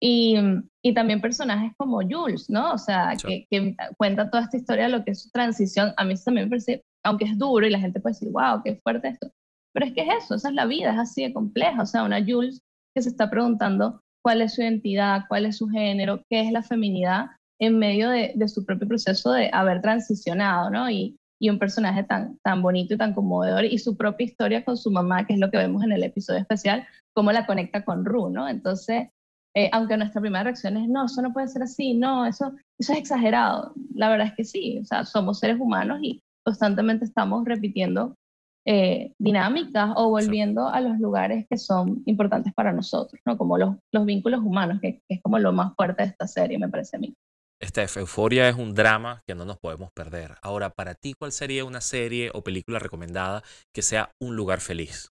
Y, 0.00 0.36
y, 0.82 0.94
también 0.94 1.20
personajes 1.20 1.72
como 1.76 2.00
Jules, 2.02 2.48
¿no? 2.48 2.72
O 2.72 2.78
sea, 2.78 3.14
que, 3.16 3.46
que, 3.50 3.74
cuenta 3.96 4.30
toda 4.30 4.44
esta 4.44 4.56
historia 4.56 4.84
de 4.84 4.90
lo 4.90 5.04
que 5.04 5.10
es 5.12 5.22
su 5.22 5.30
transición. 5.30 5.92
A 5.96 6.04
mí 6.04 6.14
también 6.24 6.46
me 6.46 6.50
parece, 6.50 6.84
aunque 7.04 7.24
es 7.24 7.36
duro 7.36 7.66
y 7.66 7.70
la 7.70 7.80
gente 7.80 8.00
puede 8.00 8.14
decir, 8.14 8.30
wow, 8.30 8.62
qué 8.62 8.76
fuerte 8.82 9.08
esto. 9.08 9.30
Pero 9.72 9.86
es 9.86 9.92
que 9.94 10.02
es 10.02 10.24
eso, 10.24 10.36
esa 10.36 10.48
es 10.48 10.54
la 10.54 10.66
vida, 10.66 10.92
es 10.92 10.98
así 10.98 11.22
de 11.22 11.32
compleja. 11.32 11.82
O 11.82 11.86
sea, 11.86 12.04
una 12.04 12.24
Jules 12.24 12.60
que 12.94 13.02
se 13.02 13.08
está 13.08 13.28
preguntando 13.28 14.00
cuál 14.24 14.40
es 14.40 14.54
su 14.54 14.62
identidad, 14.62 15.22
cuál 15.28 15.46
es 15.46 15.58
su 15.58 15.68
género, 15.68 16.22
qué 16.30 16.42
es 16.42 16.52
la 16.52 16.62
feminidad 16.62 17.26
en 17.60 17.78
medio 17.78 18.08
de, 18.10 18.32
de 18.36 18.48
su 18.48 18.64
propio 18.64 18.86
proceso 18.86 19.32
de 19.32 19.50
haber 19.52 19.80
transicionado, 19.82 20.70
¿no? 20.70 20.88
Y, 20.88 21.16
y 21.38 21.50
un 21.50 21.58
personaje 21.58 22.02
tan, 22.04 22.38
tan 22.38 22.62
bonito 22.62 22.94
y 22.94 22.98
tan 22.98 23.14
conmovedor 23.14 23.64
y 23.64 23.78
su 23.78 23.96
propia 23.96 24.24
historia 24.24 24.64
con 24.64 24.76
su 24.76 24.90
mamá, 24.90 25.26
que 25.26 25.34
es 25.34 25.38
lo 25.38 25.50
que 25.50 25.58
vemos 25.58 25.84
en 25.84 25.92
el 25.92 26.02
episodio 26.02 26.40
especial, 26.40 26.86
cómo 27.12 27.32
la 27.32 27.46
conecta 27.46 27.84
con 27.84 28.04
Ru, 28.04 28.30
¿no? 28.30 28.48
Entonces, 28.48 29.08
eh, 29.54 29.70
aunque 29.72 29.96
nuestra 29.96 30.20
primera 30.20 30.44
reacción 30.44 30.76
es, 30.76 30.88
no, 30.88 31.06
eso 31.06 31.22
no 31.22 31.32
puede 31.32 31.48
ser 31.48 31.62
así, 31.62 31.94
no, 31.94 32.26
eso, 32.26 32.52
eso 32.78 32.92
es 32.92 32.98
exagerado. 32.98 33.72
La 33.94 34.08
verdad 34.08 34.28
es 34.28 34.34
que 34.34 34.44
sí, 34.44 34.78
o 34.78 34.84
sea, 34.84 35.04
somos 35.04 35.38
seres 35.38 35.58
humanos 35.60 36.00
y 36.02 36.22
constantemente 36.44 37.04
estamos 37.04 37.44
repitiendo 37.44 38.16
eh, 38.64 39.12
dinámicas 39.18 39.92
o 39.96 40.10
volviendo 40.10 40.68
a 40.68 40.80
los 40.80 40.98
lugares 40.98 41.46
que 41.48 41.56
son 41.56 42.02
importantes 42.06 42.52
para 42.52 42.72
nosotros, 42.72 43.20
¿no? 43.24 43.38
Como 43.38 43.56
los, 43.56 43.76
los 43.92 44.04
vínculos 44.04 44.40
humanos, 44.40 44.78
que, 44.80 45.00
que 45.08 45.14
es 45.14 45.22
como 45.22 45.38
lo 45.38 45.52
más 45.52 45.74
fuerte 45.74 46.02
de 46.02 46.10
esta 46.10 46.26
serie, 46.26 46.58
me 46.58 46.68
parece 46.68 46.96
a 46.96 47.00
mí. 47.00 47.14
Esta 47.60 47.82
Euforia 47.82 48.48
es 48.48 48.56
un 48.56 48.72
drama 48.72 49.22
que 49.26 49.34
no 49.34 49.44
nos 49.44 49.58
podemos 49.58 49.90
perder. 49.90 50.36
Ahora, 50.42 50.70
para 50.70 50.94
ti, 50.94 51.14
¿cuál 51.14 51.32
sería 51.32 51.64
una 51.64 51.80
serie 51.80 52.30
o 52.32 52.44
película 52.44 52.78
recomendada 52.78 53.42
que 53.74 53.82
sea 53.82 54.12
un 54.20 54.36
lugar 54.36 54.60
feliz? 54.60 55.10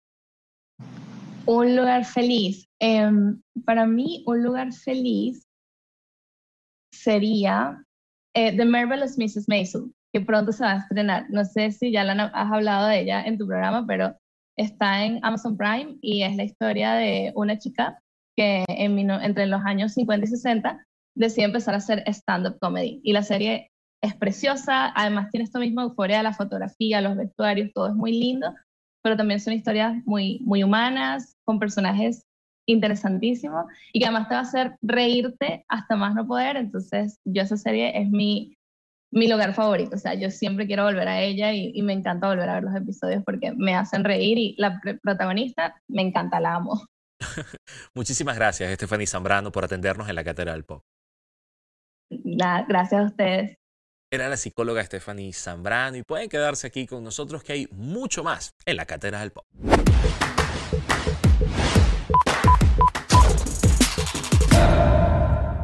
Un 1.45 1.75
lugar 1.75 2.05
feliz. 2.05 2.69
Em, 2.81 3.43
para 3.65 3.85
mí, 3.87 4.23
un 4.27 4.45
lugar 4.45 4.73
feliz 4.73 5.45
sería 6.93 7.85
eh, 8.35 8.57
The 8.57 8.65
Marvelous 8.65 9.19
Mrs. 9.19 9.49
Maisel, 9.49 9.93
que 10.13 10.21
pronto 10.21 10.53
se 10.53 10.63
va 10.63 10.75
a 10.75 10.79
estrenar. 10.79 11.27
No 11.31 11.45
sé 11.45 11.73
si 11.73 11.91
ya 11.91 12.05
la 12.05 12.27
has 12.27 12.53
hablado 12.53 12.87
de 12.87 13.01
ella 13.01 13.25
en 13.25 13.39
tu 13.39 13.47
programa, 13.49 13.85
pero 13.89 14.17
está 14.57 15.05
en 15.05 15.19
Amazon 15.25 15.57
Prime 15.57 15.99
y 16.01 16.23
es 16.23 16.37
la 16.37 16.45
historia 16.45 16.95
de 16.95 17.33
una 17.35 17.59
chica 17.59 17.99
que 18.37 18.65
en, 18.69 19.11
entre 19.11 19.47
los 19.47 19.63
años 19.65 19.95
50 19.95 20.27
y 20.27 20.29
60 20.29 20.87
decidí 21.17 21.45
empezar 21.45 21.75
a 21.75 21.79
hacer 21.79 22.05
stand-up 22.07 22.59
comedy. 22.61 23.01
Y 23.03 23.13
la 23.13 23.23
serie 23.23 23.73
es 24.03 24.15
preciosa, 24.15 24.93
además 24.95 25.31
tiene 25.31 25.45
esto 25.45 25.59
mismo 25.59 25.83
euforia 25.83 26.23
la 26.23 26.33
fotografía, 26.33 27.01
los 27.01 27.17
vestuarios, 27.17 27.71
todo 27.75 27.89
es 27.89 27.95
muy 27.95 28.13
lindo, 28.13 28.55
pero 29.03 29.17
también 29.17 29.41
son 29.41 29.55
historias 29.55 29.95
muy, 30.05 30.41
muy 30.45 30.63
humanas, 30.63 31.37
con 31.45 31.59
personajes 31.59 32.23
interesantísimo 32.69 33.67
y 33.93 34.01
que 34.01 34.07
además 34.07 34.29
te 34.29 34.35
va 34.35 34.41
a 34.41 34.43
hacer 34.43 34.77
reírte 34.83 35.65
hasta 35.69 35.97
más 35.97 36.15
no 36.15 36.27
poder. 36.27 36.57
Entonces, 36.57 37.19
yo 37.25 37.43
esa 37.43 37.57
serie 37.57 37.99
es 38.01 38.11
mi, 38.11 38.57
mi 39.13 39.29
lugar 39.29 39.55
favorito. 39.55 39.97
O 39.97 39.99
sea, 39.99 40.15
yo 40.15 40.31
siempre 40.31 40.67
quiero 40.67 40.85
volver 40.85 41.09
a 41.09 41.21
ella 41.23 41.53
y, 41.53 41.81
me 41.83 41.93
encanta 41.93 42.29
volver 42.29 42.49
a 42.49 42.55
ver 42.55 42.65
los 42.65 42.75
episodios 42.75 43.23
porque 43.25 43.53
me 43.53 43.75
hacen 43.75 44.05
reír 44.05 44.39
y 44.39 44.55
la 44.59 44.81
protagonista 45.03 45.81
me 45.89 46.03
encanta, 46.03 46.41
la 46.41 46.57
amo. 46.57 46.87
Muchísimas 47.95 48.37
gracias, 48.37 48.75
Stephanie 48.75 49.07
Zambrano, 49.07 49.53
por 49.53 49.65
atendernos 49.65 50.09
en 50.09 50.17
la 50.17 50.25
Cátedra 50.25 50.53
del 50.53 50.65
Pop. 50.65 50.83
Gracias 52.69 53.01
a 53.01 53.05
ustedes. 53.05 53.57
Era 54.11 54.29
la 54.29 54.37
psicóloga 54.37 54.85
Stephanie 54.85 55.33
Zambrano 55.33 55.97
y 55.97 56.03
pueden 56.03 56.29
quedarse 56.29 56.69
aquí 56.69 56.87
con 56.87 57.03
nosotros 57.03 57.43
que 57.43 57.53
hay 57.53 57.69
mucho 57.73 58.23
más 58.23 58.55
en 58.65 58.77
la 58.77 58.87
Cátedra 58.87 59.21
del 59.21 59.33
Pop. 59.33 59.45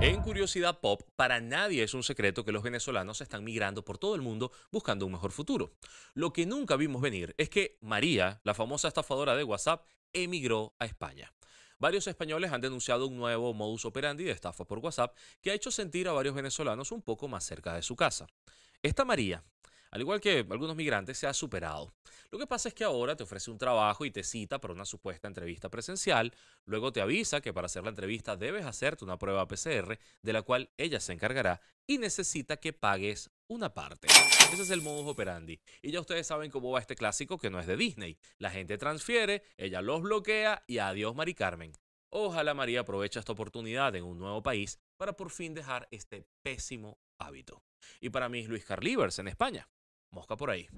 En 0.00 0.20
Curiosidad 0.22 0.80
Pop, 0.80 1.02
para 1.14 1.40
nadie 1.40 1.84
es 1.84 1.94
un 1.94 2.02
secreto 2.02 2.44
que 2.44 2.50
los 2.50 2.64
venezolanos 2.64 3.20
están 3.20 3.44
migrando 3.44 3.84
por 3.84 3.98
todo 3.98 4.16
el 4.16 4.22
mundo 4.22 4.50
buscando 4.72 5.06
un 5.06 5.12
mejor 5.12 5.30
futuro. 5.30 5.74
Lo 6.14 6.32
que 6.32 6.44
nunca 6.44 6.74
vimos 6.74 7.00
venir 7.00 7.36
es 7.38 7.48
que 7.48 7.78
María, 7.80 8.40
la 8.42 8.54
famosa 8.54 8.88
estafadora 8.88 9.36
de 9.36 9.44
WhatsApp, 9.44 9.86
emigró 10.12 10.74
a 10.80 10.86
España. 10.86 11.32
Varios 11.82 12.06
españoles 12.06 12.52
han 12.52 12.60
denunciado 12.60 13.08
un 13.08 13.16
nuevo 13.16 13.52
modus 13.54 13.84
operandi 13.86 14.22
de 14.22 14.30
estafa 14.30 14.64
por 14.64 14.78
WhatsApp 14.78 15.16
que 15.40 15.50
ha 15.50 15.54
hecho 15.54 15.72
sentir 15.72 16.06
a 16.06 16.12
varios 16.12 16.32
venezolanos 16.32 16.92
un 16.92 17.02
poco 17.02 17.26
más 17.26 17.42
cerca 17.42 17.74
de 17.74 17.82
su 17.82 17.96
casa. 17.96 18.28
Esta 18.84 19.04
María 19.04 19.42
al 19.92 20.00
igual 20.00 20.22
que 20.22 20.38
algunos 20.50 20.74
migrantes, 20.74 21.18
se 21.18 21.26
ha 21.26 21.34
superado. 21.34 21.92
Lo 22.30 22.38
que 22.38 22.46
pasa 22.46 22.68
es 22.68 22.74
que 22.74 22.82
ahora 22.82 23.14
te 23.14 23.24
ofrece 23.24 23.50
un 23.50 23.58
trabajo 23.58 24.06
y 24.06 24.10
te 24.10 24.24
cita 24.24 24.58
para 24.58 24.72
una 24.72 24.86
supuesta 24.86 25.28
entrevista 25.28 25.68
presencial, 25.68 26.34
luego 26.64 26.92
te 26.92 27.02
avisa 27.02 27.42
que 27.42 27.52
para 27.52 27.66
hacer 27.66 27.82
la 27.84 27.90
entrevista 27.90 28.34
debes 28.34 28.64
hacerte 28.64 29.04
una 29.04 29.18
prueba 29.18 29.46
PCR, 29.46 29.98
de 30.22 30.32
la 30.32 30.40
cual 30.40 30.70
ella 30.78 30.98
se 30.98 31.12
encargará 31.12 31.60
y 31.86 31.98
necesita 31.98 32.56
que 32.56 32.72
pagues 32.72 33.30
una 33.48 33.74
parte. 33.74 34.08
Ese 34.50 34.62
es 34.62 34.70
el 34.70 34.80
modus 34.80 35.08
operandi. 35.08 35.60
Y 35.82 35.90
ya 35.90 36.00
ustedes 36.00 36.26
saben 36.26 36.50
cómo 36.50 36.70
va 36.70 36.80
este 36.80 36.96
clásico 36.96 37.36
que 37.36 37.50
no 37.50 37.60
es 37.60 37.66
de 37.66 37.76
Disney. 37.76 38.16
La 38.38 38.50
gente 38.50 38.78
transfiere, 38.78 39.42
ella 39.58 39.82
los 39.82 40.00
bloquea 40.00 40.64
y 40.66 40.78
adiós 40.78 41.14
Mari 41.14 41.34
Carmen. 41.34 41.72
Ojalá 42.08 42.54
María 42.54 42.80
aproveche 42.80 43.18
esta 43.18 43.32
oportunidad 43.32 43.94
en 43.94 44.04
un 44.04 44.18
nuevo 44.18 44.42
país 44.42 44.78
para 44.96 45.12
por 45.12 45.30
fin 45.30 45.52
dejar 45.52 45.86
este 45.90 46.26
pésimo 46.42 46.98
hábito. 47.18 47.62
Y 48.00 48.08
para 48.08 48.30
mí 48.30 48.40
es 48.40 48.48
Luis 48.48 48.64
Carlivers 48.64 49.18
en 49.18 49.28
España 49.28 49.68
mosca 50.12 50.36
por 50.36 50.50
ahí. 50.50 50.68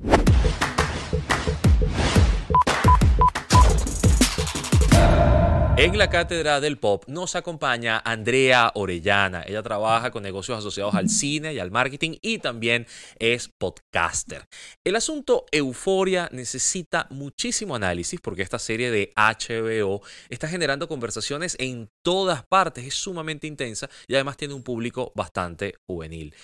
En 5.77 5.99
la 5.99 6.09
cátedra 6.09 6.61
del 6.61 6.79
pop 6.79 7.03
nos 7.09 7.35
acompaña 7.35 8.01
Andrea 8.05 8.71
Orellana. 8.77 9.43
Ella 9.45 9.61
trabaja 9.61 10.13
con 10.13 10.23
negocios 10.23 10.57
asociados 10.57 10.95
al 10.95 11.09
cine 11.09 11.53
y 11.53 11.59
al 11.59 11.73
marketing 11.73 12.17
y 12.23 12.39
también 12.39 12.87
es 13.19 13.51
podcaster. 13.59 14.47
El 14.85 14.95
asunto 14.95 15.47
Euforia 15.51 16.29
necesita 16.31 17.09
muchísimo 17.11 17.75
análisis 17.75 18.21
porque 18.21 18.43
esta 18.43 18.61
serie 18.61 18.93
de 18.93 19.13
HBO 19.17 20.01
está 20.29 20.47
generando 20.47 20.87
conversaciones 20.87 21.57
en 21.59 21.91
todas 22.03 22.47
partes, 22.47 22.85
es 22.87 22.95
sumamente 22.95 23.49
intensa 23.49 23.91
y 24.07 24.15
además 24.15 24.37
tiene 24.37 24.55
un 24.55 24.63
público 24.63 25.13
bastante 25.17 25.75
juvenil. 25.89 26.35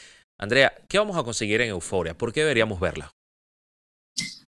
Andrea, 0.40 0.72
¿qué 0.88 0.96
vamos 0.96 1.18
a 1.18 1.22
conseguir 1.22 1.60
en 1.60 1.68
Euforia? 1.68 2.16
¿Por 2.16 2.32
qué 2.32 2.40
deberíamos 2.40 2.80
verla? 2.80 3.12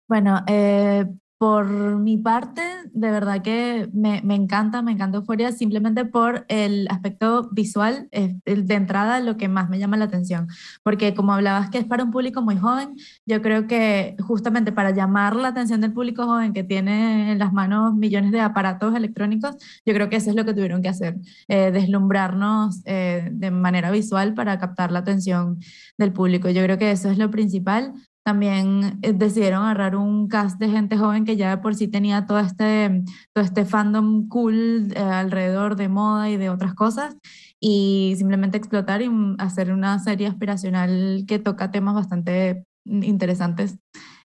Bueno, 0.08 0.42
eh, 0.48 1.06
por 1.44 1.68
mi 2.00 2.18
parte, 2.18 2.62
de 2.94 3.12
verdad 3.12 3.42
que 3.42 3.90
me, 3.92 4.22
me, 4.24 4.34
encanta, 4.34 4.82
me 4.82 4.94
encanta 4.94 5.18
Euforia, 5.18 5.52
simplemente 5.52 6.06
por 6.06 6.46
el 6.48 6.88
aspecto 6.90 7.50
visual, 7.52 8.08
de 8.10 8.74
entrada 8.74 9.20
lo 9.20 9.36
que 9.36 9.50
más 9.50 9.70
me 9.70 9.78
llama 9.78 9.98
la 9.98 10.06
atención, 10.06 10.48
porque 10.84 11.14
como 11.14 11.34
hablabas 11.34 11.70
que 11.70 11.80
es 11.80 11.84
para 11.84 12.06
un 12.06 12.12
público 12.12 12.42
muy 12.42 12.56
joven, 12.56 12.96
yo 13.26 13.42
creo 13.42 13.68
que 13.68 14.16
justamente 14.22 14.72
para 14.72 14.92
llamar 14.92 15.36
la 15.36 15.50
atención 15.50 15.82
del 15.82 15.92
público 15.92 16.24
joven 16.24 16.54
que 16.54 16.64
tiene 16.64 17.34
en 17.34 17.40
las 17.40 17.52
manos 17.52 17.94
millones 17.94 18.32
de 18.32 18.40
aparatos 18.40 18.96
electrónicos, 18.96 19.58
yo 19.86 19.94
creo 19.94 20.08
que 20.08 20.16
eso 20.16 20.30
es 20.30 20.38
lo 20.38 20.46
que 20.46 20.54
tuvieron 20.54 20.82
que 20.82 20.88
hacer, 20.88 21.18
eh, 21.50 21.72
deslumbrarnos 21.72 22.80
eh, 22.86 23.28
de 23.34 23.52
manera 23.52 23.92
visual 23.92 24.34
para 24.34 24.58
captar 24.60 24.94
la 24.94 25.00
atención 25.00 25.60
del 25.98 26.14
público. 26.14 26.50
Yo 26.50 26.64
creo 26.64 26.78
que 26.78 26.92
eso 26.92 27.12
es 27.12 27.18
lo 27.18 27.30
principal 27.30 27.96
también 28.24 29.00
eh, 29.02 29.14
decidieron 29.14 29.64
agarrar 29.64 29.96
un 29.96 30.28
cast 30.28 30.60
de 30.60 30.70
gente 30.70 30.98
joven 30.98 31.26
que 31.26 31.36
ya 31.36 31.62
por 31.62 31.76
sí 31.76 31.88
tenía 31.88 32.26
todo 32.26 32.40
este, 32.40 33.04
todo 33.34 33.44
este 33.44 33.66
fandom 33.66 34.28
cool 34.30 34.92
eh, 34.96 35.00
alrededor 35.00 35.76
de 35.76 35.90
moda 35.90 36.30
y 36.30 36.38
de 36.38 36.50
otras 36.50 36.74
cosas 36.74 37.18
y 37.60 38.16
simplemente 38.18 38.58
explotar 38.58 39.02
y 39.02 39.10
hacer 39.40 39.72
una 39.72 40.00
serie 40.00 40.28
aspiracional 40.28 41.26
que 41.28 41.40
toca 41.40 41.72
temas 41.72 41.96
bastante 41.96 42.66
interesantes 42.86 43.78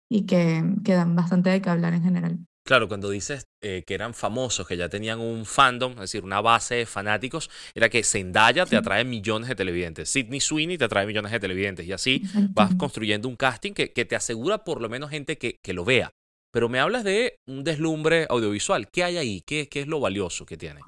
y 0.08 0.26
que, 0.26 0.64
que 0.84 0.94
dan 0.94 1.14
bastante 1.14 1.50
de 1.50 1.60
qué 1.60 1.70
hablar 1.70 1.94
en 1.94 2.02
general. 2.02 2.47
Claro, 2.68 2.86
cuando 2.86 3.08
dices 3.08 3.46
eh, 3.62 3.82
que 3.86 3.94
eran 3.94 4.12
famosos, 4.12 4.68
que 4.68 4.76
ya 4.76 4.90
tenían 4.90 5.20
un 5.20 5.46
fandom, 5.46 5.92
es 5.92 6.00
decir, 6.00 6.22
una 6.22 6.42
base 6.42 6.74
de 6.74 6.84
fanáticos, 6.84 7.48
era 7.74 7.88
que 7.88 8.04
Zendaya 8.04 8.66
te 8.66 8.76
atrae 8.76 9.06
millones 9.06 9.48
de 9.48 9.54
televidentes, 9.54 10.10
Sidney 10.10 10.38
Sweeney 10.38 10.76
te 10.76 10.84
atrae 10.84 11.06
millones 11.06 11.32
de 11.32 11.40
televidentes, 11.40 11.86
y 11.86 11.92
así 11.94 12.24
vas 12.50 12.74
construyendo 12.74 13.26
un 13.26 13.36
casting 13.36 13.72
que, 13.72 13.88
te 13.88 14.14
asegura 14.14 14.64
por 14.64 14.82
lo 14.82 14.90
menos 14.90 15.08
gente 15.08 15.38
que, 15.38 15.72
lo 15.72 15.86
vea. 15.86 16.10
Pero 16.52 16.68
me 16.68 16.78
hablas 16.78 17.04
de 17.04 17.36
un 17.46 17.64
deslumbre 17.64 18.26
audiovisual. 18.28 18.90
¿Qué 18.90 19.02
hay 19.02 19.16
ahí? 19.16 19.42
¿Qué, 19.46 19.70
¿Qué 19.70 19.80
es 19.80 19.86
lo 19.86 19.98
valioso 19.98 20.44
que 20.44 20.58
tiene? 20.58 20.82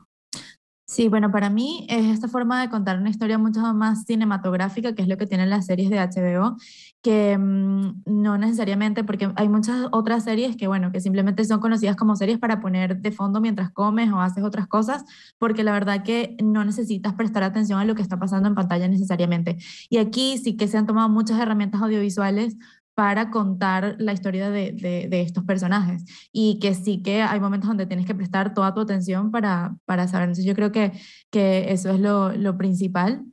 Sí, 0.90 1.06
bueno, 1.08 1.30
para 1.30 1.50
mí 1.50 1.86
es 1.88 2.06
esta 2.06 2.26
forma 2.26 2.60
de 2.60 2.68
contar 2.68 2.98
una 2.98 3.10
historia 3.10 3.38
mucho 3.38 3.60
más 3.74 4.02
cinematográfica, 4.06 4.92
que 4.92 5.02
es 5.02 5.08
lo 5.08 5.16
que 5.16 5.26
tienen 5.28 5.48
las 5.48 5.66
series 5.66 5.88
de 5.88 6.00
HBO, 6.00 6.56
que 7.00 7.38
mm, 7.38 8.02
no 8.06 8.36
necesariamente, 8.38 9.04
porque 9.04 9.30
hay 9.36 9.48
muchas 9.48 9.86
otras 9.92 10.24
series 10.24 10.56
que, 10.56 10.66
bueno, 10.66 10.90
que 10.90 11.00
simplemente 11.00 11.44
son 11.44 11.60
conocidas 11.60 11.94
como 11.94 12.16
series 12.16 12.40
para 12.40 12.60
poner 12.60 13.00
de 13.00 13.12
fondo 13.12 13.40
mientras 13.40 13.70
comes 13.70 14.10
o 14.10 14.20
haces 14.20 14.42
otras 14.42 14.66
cosas, 14.66 15.04
porque 15.38 15.62
la 15.62 15.70
verdad 15.70 16.02
que 16.02 16.36
no 16.42 16.64
necesitas 16.64 17.14
prestar 17.14 17.44
atención 17.44 17.78
a 17.78 17.84
lo 17.84 17.94
que 17.94 18.02
está 18.02 18.18
pasando 18.18 18.48
en 18.48 18.56
pantalla 18.56 18.88
necesariamente. 18.88 19.58
Y 19.90 19.98
aquí 19.98 20.38
sí 20.38 20.56
que 20.56 20.66
se 20.66 20.76
han 20.76 20.86
tomado 20.86 21.08
muchas 21.08 21.38
herramientas 21.38 21.80
audiovisuales 21.82 22.56
para 23.00 23.30
contar 23.30 23.96
la 23.98 24.12
historia 24.12 24.50
de, 24.50 24.72
de, 24.72 25.22
estos 25.22 25.42
personajes 25.44 26.04
y 26.32 26.58
que 26.58 26.74
sí 26.74 27.02
que 27.02 27.22
hay 27.22 27.40
momentos 27.40 27.66
donde 27.66 27.86
tienes 27.86 28.04
que 28.04 28.14
prestar 28.14 28.52
toda 28.52 28.74
tu 28.74 28.80
atención 28.80 29.30
para, 29.30 29.74
para 29.86 30.06
saber. 30.06 30.24
Entonces 30.24 30.44
yo 30.44 30.54
creo 30.54 30.70
que, 30.70 30.92
que 31.30 31.72
eso 31.72 31.88
es 31.88 31.98
lo, 31.98 32.30
lo 32.32 32.58
principal. 32.58 33.24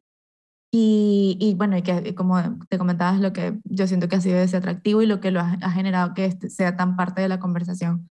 Y, 0.71 1.38
y, 1.41 1.55
bueno, 1.55 1.75
y 1.75 1.81
que 1.81 2.15
como 2.15 2.41
te 2.69 2.77
comentabas, 2.77 3.19
lo 3.19 3.33
que 3.33 3.59
yo 3.65 3.88
siento 3.88 4.07
que 4.07 4.15
ha 4.15 4.21
sido 4.21 4.38
ese 4.38 4.55
atractivo 4.55 5.01
y 5.01 5.05
lo 5.05 5.19
que 5.19 5.31
lo 5.31 5.41
ha, 5.41 5.71
generado 5.71 6.13
que 6.13 6.24
este 6.24 6.50
sea 6.50 6.77
tan 6.77 6.95
parte 6.95 7.21
de 7.21 7.27
la 7.27 7.41
conversación. 7.41 8.09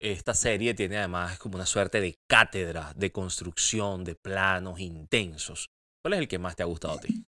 Esta 0.00 0.34
serie 0.34 0.74
tiene 0.74 0.98
además 0.98 1.38
como 1.38 1.54
una 1.54 1.66
suerte 1.66 2.00
de 2.00 2.18
cátedra 2.28 2.92
de 2.96 3.12
construcción 3.12 4.02
de 4.02 4.16
planos 4.16 4.80
intensos. 4.80 5.68
¿Cuál 6.02 6.14
es 6.14 6.18
el 6.18 6.26
que 6.26 6.40
más 6.40 6.56
te 6.56 6.64
ha 6.64 6.66
gustado 6.66 6.94
a 6.94 7.00
ti? 7.00 7.24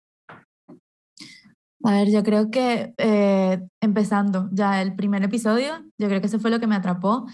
A 1.84 1.92
ver, 1.94 2.12
yo 2.12 2.24
creo 2.24 2.52
que 2.52 2.94
eh, 2.98 3.60
empezando 3.80 4.50
ya 4.52 4.82
el 4.82 4.96
primer 4.96 5.24
episodio, 5.24 5.84
yo 5.98 6.08
creo 6.08 6.22
que 6.22 6.28
eso 6.28 6.40
fue 6.40 6.52
lo 6.52 6.60
que 6.60 6.68
me 6.68 6.76
atrapó, 6.76 7.26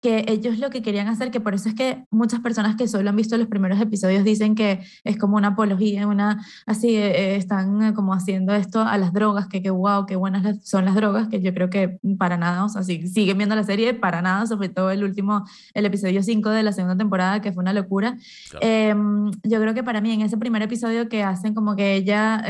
que 0.00 0.24
ellos 0.28 0.58
lo 0.58 0.70
que 0.70 0.82
querían 0.82 1.08
hacer, 1.08 1.32
que 1.32 1.40
por 1.40 1.54
eso 1.54 1.68
es 1.68 1.74
que 1.74 2.04
muchas 2.10 2.40
personas 2.40 2.76
que 2.76 2.86
solo 2.86 3.10
han 3.10 3.16
visto 3.16 3.36
los 3.36 3.48
primeros 3.48 3.80
episodios 3.80 4.22
dicen 4.22 4.54
que 4.54 4.80
es 5.02 5.18
como 5.18 5.36
una 5.36 5.48
apología, 5.48 6.06
una 6.06 6.46
así 6.66 6.94
eh, 6.94 7.32
eh, 7.32 7.36
están 7.36 7.94
como 7.94 8.14
haciendo 8.14 8.54
esto 8.54 8.82
a 8.82 8.96
las 8.98 9.12
drogas, 9.12 9.48
que 9.48 9.62
qué 9.62 9.70
wow, 9.70 10.06
qué 10.06 10.14
buenas 10.14 10.64
son 10.64 10.84
las 10.84 10.94
drogas, 10.94 11.26
que 11.26 11.40
yo 11.40 11.52
creo 11.52 11.70
que 11.70 11.98
para 12.18 12.36
nada, 12.36 12.64
o 12.64 12.68
sea, 12.68 12.84
si 12.84 13.08
siguen 13.08 13.38
viendo 13.38 13.56
la 13.56 13.64
serie, 13.64 13.94
para 13.94 14.22
nada, 14.22 14.46
sobre 14.46 14.68
todo 14.68 14.92
el 14.92 15.02
último, 15.02 15.44
el 15.74 15.86
episodio 15.86 16.22
5 16.22 16.50
de 16.50 16.62
la 16.62 16.72
segunda 16.72 16.96
temporada, 16.96 17.40
que 17.40 17.52
fue 17.52 17.62
una 17.62 17.72
locura. 17.72 18.16
Em, 18.60 19.30
yo 19.42 19.60
creo 19.60 19.74
que 19.74 19.82
para 19.82 20.00
mí 20.00 20.12
en 20.12 20.20
ese 20.20 20.36
primer 20.36 20.62
episodio 20.62 21.08
que 21.08 21.24
hacen 21.24 21.54
como 21.54 21.74
que 21.74 21.96
ella 21.96 22.44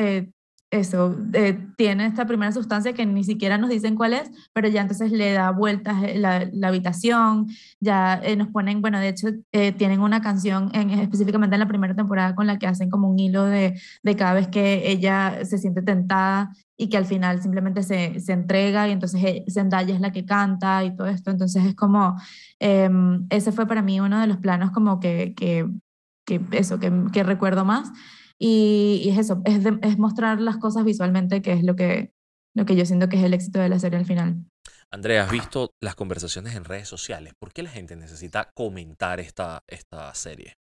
eso, 0.77 1.17
eh, 1.33 1.59
tiene 1.77 2.07
esta 2.07 2.27
primera 2.27 2.53
sustancia 2.53 2.93
que 2.93 3.07
ni 3.07 3.25
siquiera 3.25 3.59
nos 3.59 3.71
dicen 3.71 3.97
cuál 3.97 4.13
es, 4.13 4.31
pero 4.53 4.69
ya 4.69 4.83
entonces 4.83 5.13
le 5.13 5.33
da 5.33 5.51
vueltas 5.51 6.03
eh, 6.03 6.19
la, 6.19 6.49
la 6.53 6.69
habitación, 6.69 7.47
ya 7.81 8.21
eh, 8.23 8.37
nos 8.37 8.49
ponen, 8.49 8.81
bueno, 8.81 9.01
de 9.01 9.09
hecho 9.09 9.29
tienen 9.77 10.01
una 10.01 10.21
canción 10.21 10.71
en, 10.75 10.91
específicamente 10.91 11.57
en 11.57 11.61
la 11.61 11.69
primera 11.69 11.95
temporada 11.95 12.35
con 12.35 12.47
la 12.47 12.59
que 12.59 12.67
hacen 12.67 12.91
como 12.91 13.09
un 13.09 13.19
hilo 13.19 13.45
de, 13.45 13.81
de 14.03 14.17
cada 14.17 14.35
vez 14.35 14.49
que 14.49 14.91
ella 14.91 15.45
se 15.45 15.59
siente 15.59 15.83
tentada 15.83 16.53
y 16.77 16.89
que 16.89 16.97
al 16.97 17.07
final 17.07 17.43
simplemente 17.43 17.83
se, 17.83 18.21
se 18.21 18.33
entrega 18.33 18.89
y 18.89 18.93
entonces 18.93 19.45
Zendaya 19.53 19.95
es 19.95 20.01
la 20.01 20.13
que 20.13 20.27
canta 20.27 20.85
y 20.85 20.95
todo 20.95 21.07
esto, 21.07 21.31
entonces 21.31 21.65
es 21.65 21.75
como, 21.75 22.17
em, 22.59 23.27
ese 23.31 23.53
fue 23.53 23.67
para 23.67 23.83
mí 23.83 24.01
uno 24.01 24.21
de 24.21 24.27
los 24.27 24.37
planos 24.39 24.71
como 24.73 25.01
que, 25.01 25.35
que, 25.35 25.67
que 26.27 26.41
eso, 26.53 26.79
que, 26.79 26.93
que 27.13 27.23
recuerdo 27.23 27.65
más. 27.65 27.91
Y, 28.39 29.09
es 29.11 29.19
eso, 29.19 29.41
es, 29.45 29.65
es, 29.83 29.99
mostrar 29.99 30.41
las 30.41 30.59
cosas 30.59 30.85
visualmente, 30.85 31.43
que 31.43 31.53
es 31.53 31.63
lo 31.63 31.75
que, 31.77 32.13
lo 32.55 32.67
que 32.67 32.77
yo 32.77 32.85
siento 32.85 33.09
que 33.09 33.17
es 33.17 33.25
el 33.25 33.35
éxito 33.35 33.59
de 33.59 33.69
la 33.69 33.79
serie 33.79 33.99
al 33.99 34.07
final. 34.07 34.45
Andrea, 34.91 35.25
has 35.25 35.31
visto 35.31 35.75
las 35.81 35.95
conversaciones 35.95 36.55
en 36.55 36.65
redes 36.65 36.89
sociales. 36.89 37.35
¿Por 37.39 37.53
qué 37.53 37.63
la 37.63 37.71
gente 37.71 37.97
necesita 37.97 38.51
comentar 38.55 39.21
esta, 39.21 39.63
esta 39.67 40.15
serie? 40.15 40.57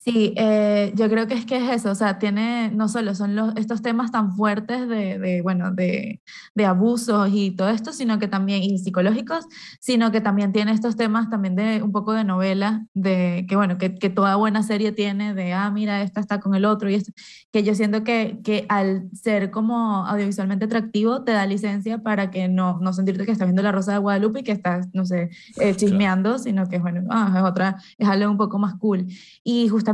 Sí, 0.00 0.32
eh, 0.36 0.92
yo 0.94 1.08
creo 1.08 1.26
que 1.26 1.34
es 1.34 1.44
que 1.44 1.56
es 1.56 1.70
eso, 1.70 1.90
o 1.90 1.94
sea, 1.96 2.20
tiene, 2.20 2.70
no 2.70 2.88
solo 2.88 3.16
son 3.16 3.34
los, 3.34 3.54
estos 3.56 3.82
temas 3.82 4.12
tan 4.12 4.32
fuertes 4.36 4.88
de, 4.88 5.18
de 5.18 5.42
bueno, 5.42 5.72
de, 5.72 6.22
de, 6.54 6.64
abusos 6.64 7.28
y 7.32 7.50
todo 7.50 7.68
esto, 7.68 7.92
sino 7.92 8.20
que 8.20 8.28
también, 8.28 8.62
y 8.62 8.78
psicológicos, 8.78 9.46
sino 9.80 10.12
que 10.12 10.20
también 10.20 10.52
tiene 10.52 10.70
estos 10.70 10.94
temas 10.96 11.28
también 11.30 11.56
de 11.56 11.82
un 11.82 11.90
poco 11.90 12.12
de 12.12 12.22
novela, 12.22 12.86
de 12.94 13.44
que 13.48 13.56
bueno, 13.56 13.76
que, 13.76 13.96
que 13.96 14.08
toda 14.08 14.36
buena 14.36 14.62
serie 14.62 14.92
tiene, 14.92 15.34
de, 15.34 15.52
ah, 15.52 15.68
mira, 15.72 16.00
esta 16.02 16.20
está 16.20 16.38
con 16.38 16.54
el 16.54 16.64
otro, 16.64 16.88
y 16.88 16.94
esto, 16.94 17.12
que 17.50 17.64
yo 17.64 17.74
siento 17.74 18.04
que, 18.04 18.38
que 18.44 18.66
al 18.68 19.10
ser 19.12 19.50
como 19.50 20.06
audiovisualmente 20.06 20.66
atractivo, 20.66 21.24
te 21.24 21.32
da 21.32 21.44
licencia 21.44 21.98
para 21.98 22.30
que 22.30 22.46
no, 22.46 22.78
no 22.80 22.92
sentirte 22.92 23.26
que 23.26 23.32
estás 23.32 23.48
viendo 23.48 23.62
La 23.62 23.72
Rosa 23.72 23.92
de 23.92 23.98
Guadalupe 23.98 24.40
y 24.40 24.44
que 24.44 24.52
estás, 24.52 24.88
no 24.94 25.04
sé, 25.04 25.30
eh, 25.60 25.74
chismeando, 25.74 26.38
sino 26.38 26.68
que, 26.68 26.78
bueno, 26.78 27.02
ah, 27.10 27.34
es 27.36 27.42
otra, 27.42 27.82
es 27.98 28.08
algo 28.08 28.30
un 28.30 28.38
poco 28.38 28.60
más 28.60 28.76
cool. 28.76 29.04
Y 29.42 29.68
justamente 29.68 29.87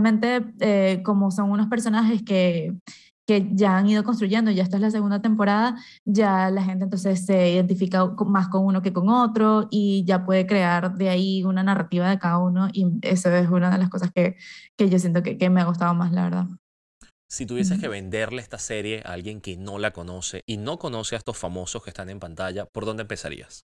eh, 0.60 1.02
como 1.04 1.30
son 1.30 1.50
unos 1.50 1.68
personajes 1.68 2.22
que, 2.22 2.72
que 3.26 3.48
ya 3.52 3.76
han 3.78 3.88
ido 3.88 4.04
construyendo, 4.04 4.50
ya 4.50 4.62
esta 4.62 4.76
es 4.76 4.82
la 4.82 4.90
segunda 4.90 5.22
temporada, 5.22 5.76
ya 6.04 6.50
la 6.50 6.62
gente 6.62 6.84
entonces 6.84 7.24
se 7.24 7.52
identifica 7.52 8.06
más 8.26 8.48
con 8.48 8.64
uno 8.64 8.82
que 8.82 8.92
con 8.92 9.08
otro 9.08 9.68
y 9.70 10.04
ya 10.04 10.24
puede 10.24 10.46
crear 10.46 10.94
de 10.94 11.08
ahí 11.08 11.42
una 11.44 11.62
narrativa 11.62 12.08
de 12.08 12.18
cada 12.18 12.38
uno 12.38 12.68
y 12.72 12.86
eso 13.02 13.30
es 13.34 13.48
una 13.48 13.70
de 13.70 13.78
las 13.78 13.88
cosas 13.88 14.10
que, 14.12 14.36
que 14.76 14.90
yo 14.90 14.98
siento 14.98 15.22
que, 15.22 15.38
que, 15.38 15.50
me 15.50 15.60
ha 15.60 15.64
gustado 15.64 15.94
más, 15.94 16.12
la 16.12 16.24
verdad. 16.24 16.46
Si 17.30 17.46
tuvieses 17.46 17.80
que 17.80 17.88
venderle 17.88 18.42
esta 18.42 18.58
serie 18.58 19.02
a 19.04 19.12
alguien 19.12 19.40
que 19.40 19.56
no 19.56 19.78
la 19.78 19.92
conoce 19.92 20.42
y 20.46 20.56
no 20.56 20.78
conoce 20.78 21.16
a 21.16 21.18
estos 21.18 21.36
famosos 21.36 21.82
que 21.82 21.90
están 21.90 22.10
en 22.10 22.20
pantalla, 22.20 22.66
¿por 22.66 22.84
dónde 22.84 23.02
empezarías? 23.02 23.64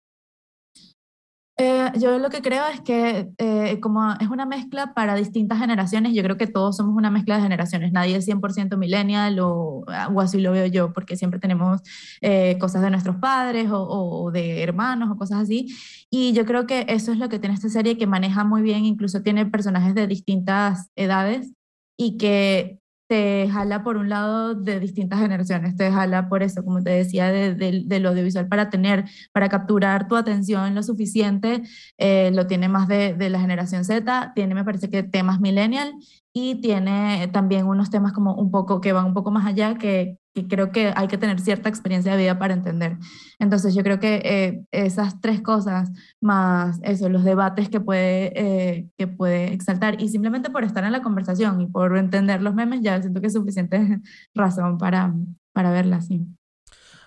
Eh, 1.56 1.92
yo 2.00 2.18
lo 2.18 2.32
que 2.32 2.42
creo 2.42 2.66
es 2.68 2.82
que 2.82 3.30
eh, 3.38 3.80
como 3.80 4.12
es 4.20 4.28
una 4.28 4.48
mezcla 4.48 4.96
para 4.96 5.14
distintas 5.14 5.60
generaciones, 5.60 6.16
yo 6.16 6.24
creo 6.24 6.36
que 6.36 6.48
todos 6.48 6.78
somos 6.78 6.96
una 6.96 7.12
mezcla 7.12 7.36
de 7.36 7.44
generaciones, 7.44 7.92
nadie 7.92 8.16
es 8.16 8.28
100% 8.28 8.76
millennial 8.76 9.40
o, 9.40 9.84
o, 10.14 10.22
así 10.22 10.42
lo 10.42 10.52
veo 10.52 10.66
yo, 10.66 10.94
porque 10.94 11.16
siempre 11.16 11.40
tenemos 11.40 11.82
eh, 12.22 12.58
cosas 12.60 12.82
de 12.82 12.90
nuestros 12.90 13.18
padres 13.18 13.70
o, 13.70 13.84
o, 13.84 14.32
de 14.32 14.64
hermanos 14.64 15.12
o 15.12 15.16
cosas 15.18 15.42
así. 15.42 15.68
Y 16.10 16.34
yo 16.34 16.46
creo 16.46 16.66
que 16.66 16.86
eso 16.90 17.12
es 17.12 17.20
lo 17.20 17.30
que 17.30 17.38
tiene 17.38 17.54
esta 17.56 17.70
serie, 17.70 17.98
que 18.00 18.08
maneja 18.08 18.44
muy 18.44 18.64
bien, 18.64 18.86
incluso 18.86 19.22
tiene 19.22 19.46
personajes 19.46 19.94
de 19.94 20.08
distintas 20.08 20.90
edades 20.96 21.52
y 21.98 22.18
que 22.18 22.80
te 23.14 23.48
jala 23.48 23.84
por 23.84 23.98
un 23.98 24.10
lado 24.10 24.56
de 24.56 24.80
distintas 24.80 25.20
generaciones, 25.20 25.78
te 25.78 25.92
jala 25.92 26.30
por 26.30 26.42
eso, 26.42 26.66
como 26.66 26.82
te 26.82 26.90
decía, 26.90 27.32
de, 27.32 27.54
de, 27.54 27.84
del 27.86 28.08
audiovisual 28.08 28.48
para 28.48 28.72
tener, 28.72 29.06
para 29.32 29.50
capturar 29.50 30.08
tu 30.08 30.16
atención 30.16 30.74
lo 30.74 30.82
suficiente, 30.82 31.62
eh, 32.00 32.32
lo 32.34 32.48
tiene 32.48 32.70
más 32.70 32.88
de, 32.88 33.14
de, 33.14 33.30
la 33.30 33.40
generación 33.40 33.86
Z, 33.86 34.32
tiene 34.34 34.56
me 34.56 34.64
parece 34.64 34.90
que 34.90 35.04
temas 35.04 35.40
millennial 35.40 35.94
y 36.34 36.60
tiene 36.62 37.30
también 37.32 37.68
unos 37.68 37.92
temas 37.92 38.14
como 38.14 38.34
un 38.34 38.50
poco 38.50 38.82
que 38.82 38.94
van 38.94 39.06
un 39.06 39.14
poco 39.14 39.30
más 39.30 39.46
allá 39.46 39.76
que, 39.76 40.18
que 40.34 40.48
creo 40.48 40.72
que 40.72 40.92
hay 40.96 41.08
que 41.08 41.18
tener 41.18 41.40
cierta 41.40 41.70
experiencia 41.70 42.12
de 42.14 42.24
vida 42.24 42.40
para 42.40 42.54
entender. 42.54 42.98
Entonces 43.40 43.76
yo 43.76 43.84
creo 43.84 44.00
que 44.00 44.22
eh, 44.24 44.66
esas 44.72 45.22
tres 45.22 45.42
cosas, 45.42 45.92
más 46.22 46.80
eso, 46.84 47.10
los 47.10 47.24
debates 47.24 47.70
que 47.70 47.80
puede, 47.80 48.32
eh, 48.36 48.90
que 48.98 49.08
puede 49.08 49.54
exaltar, 49.54 50.02
y 50.02 50.10
simplemente 50.10 50.50
por 50.50 50.64
estar 50.64 50.84
en 50.84 50.92
la 50.92 51.02
conversación 51.02 51.62
y 51.62 51.68
por 51.68 51.98
entender 51.98 52.42
los 52.42 52.56
memes, 52.56 52.82
ya 52.82 53.00
siento 53.02 53.22
que 53.22 53.28
es 53.28 53.34
suficiente 53.34 54.00
razón 54.34 54.78
para, 54.78 55.14
para 55.54 55.72
verla 55.72 55.98
así. 55.98 56.26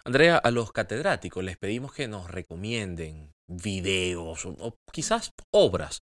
Andrea, 0.04 0.36
a 0.36 0.52
los 0.52 0.70
catedráticos 0.70 1.42
les 1.42 1.56
pedimos 1.56 1.92
que 1.92 2.06
nos 2.06 2.30
recomienden 2.30 3.32
videos 3.48 4.46
o, 4.46 4.78
quizás 4.92 5.32
obras. 5.52 5.98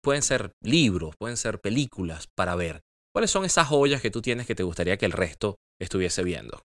Pueden 0.00 0.22
ser 0.22 0.52
libros, 0.62 1.16
pueden 1.18 1.36
ser 1.36 1.60
películas 1.60 2.28
para 2.36 2.54
ver. 2.54 2.82
¿Cuáles 3.12 3.32
son 3.32 3.44
esas 3.44 3.66
joyas 3.66 4.00
que 4.00 4.12
tú 4.12 4.22
tienes 4.22 4.46
que 4.46 4.54
te 4.54 4.62
gustaría 4.62 4.96
que 4.96 5.06
el 5.06 5.12
resto 5.12 5.56
estuviese 5.80 6.22
viendo? 6.22 6.62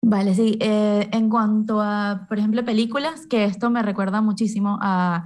Vale, 0.00 0.34
sí. 0.34 0.56
Eh, 0.60 1.08
en 1.12 1.28
cuanto 1.28 1.80
a, 1.82 2.26
por 2.28 2.38
ejemplo, 2.38 2.64
películas, 2.64 3.26
que 3.26 3.44
esto 3.44 3.68
me 3.70 3.82
recuerda 3.82 4.20
muchísimo 4.20 4.78
a, 4.80 5.24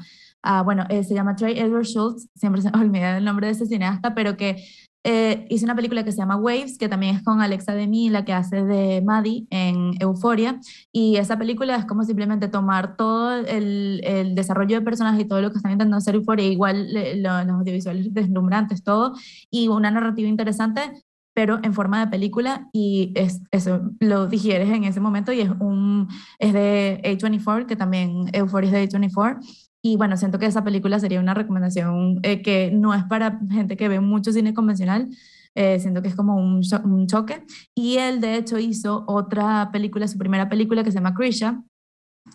bueno, 0.64 0.86
eh, 0.88 1.04
se 1.04 1.14
llama 1.14 1.36
Trey 1.36 1.58
Edward 1.58 1.84
Schultz, 1.84 2.28
siempre 2.34 2.62
se 2.62 2.70
me 2.70 2.80
olvida 2.80 3.18
el 3.18 3.24
nombre 3.24 3.46
de 3.46 3.52
ese 3.52 3.66
cineasta, 3.66 4.14
pero 4.14 4.36
que 4.36 4.64
eh, 5.04 5.46
hizo 5.50 5.64
una 5.64 5.74
película 5.76 6.04
que 6.04 6.12
se 6.12 6.18
llama 6.18 6.36
Waves, 6.36 6.78
que 6.78 6.88
también 6.88 7.16
es 7.16 7.22
con 7.22 7.40
Alexa 7.42 7.74
Demi, 7.74 8.08
la 8.08 8.24
que 8.24 8.32
hace 8.32 8.64
de 8.64 9.02
Maddie 9.02 9.46
en 9.50 9.94
Euforia. 10.00 10.58
Y 10.90 11.16
esa 11.16 11.36
película 11.38 11.76
es 11.76 11.84
como 11.84 12.04
simplemente 12.04 12.48
tomar 12.48 12.96
todo 12.96 13.36
el, 13.36 14.00
el 14.04 14.34
desarrollo 14.34 14.76
de 14.76 14.82
personajes 14.84 15.20
y 15.24 15.28
todo 15.28 15.42
lo 15.42 15.50
que 15.50 15.58
están 15.58 15.72
intentando 15.72 15.96
hacer 15.98 16.14
Euforia, 16.14 16.46
igual 16.46 16.88
lo, 17.22 17.44
los 17.44 17.54
audiovisuales 17.56 18.12
deslumbrantes, 18.14 18.82
todo, 18.82 19.14
y 19.50 19.68
una 19.68 19.90
narrativa 19.90 20.28
interesante, 20.28 21.04
pero 21.34 21.60
en 21.62 21.74
forma 21.74 22.04
de 22.04 22.10
película 22.10 22.68
y 22.72 23.12
es, 23.14 23.40
eso 23.50 23.90
lo 24.00 24.26
digieres 24.26 24.68
en 24.70 24.84
ese 24.84 25.00
momento 25.00 25.32
y 25.32 25.40
es, 25.40 25.50
un, 25.60 26.08
es 26.38 26.52
de 26.52 27.00
A24, 27.04 27.66
que 27.66 27.76
también 27.76 28.26
Euphoria 28.32 28.68
es 28.68 28.90
de 28.90 28.98
A24. 28.98 29.38
Y 29.84 29.96
bueno, 29.96 30.16
siento 30.16 30.38
que 30.38 30.46
esa 30.46 30.62
película 30.62 31.00
sería 31.00 31.20
una 31.20 31.34
recomendación 31.34 32.20
eh, 32.22 32.42
que 32.42 32.70
no 32.72 32.94
es 32.94 33.02
para 33.04 33.40
gente 33.50 33.76
que 33.76 33.88
ve 33.88 34.00
mucho 34.00 34.32
cine 34.32 34.54
convencional, 34.54 35.08
eh, 35.54 35.80
siento 35.80 36.02
que 36.02 36.08
es 36.08 36.14
como 36.14 36.36
un, 36.36 36.62
un, 36.84 37.06
choque. 37.06 37.44
Y 37.74 37.96
él 37.96 38.20
de 38.20 38.36
hecho 38.36 38.58
hizo 38.58 39.04
otra 39.08 39.70
película, 39.72 40.06
su 40.06 40.18
primera 40.18 40.48
película 40.48 40.84
que 40.84 40.92
se 40.92 40.98
llama 40.98 41.14
Krisha, 41.14 41.62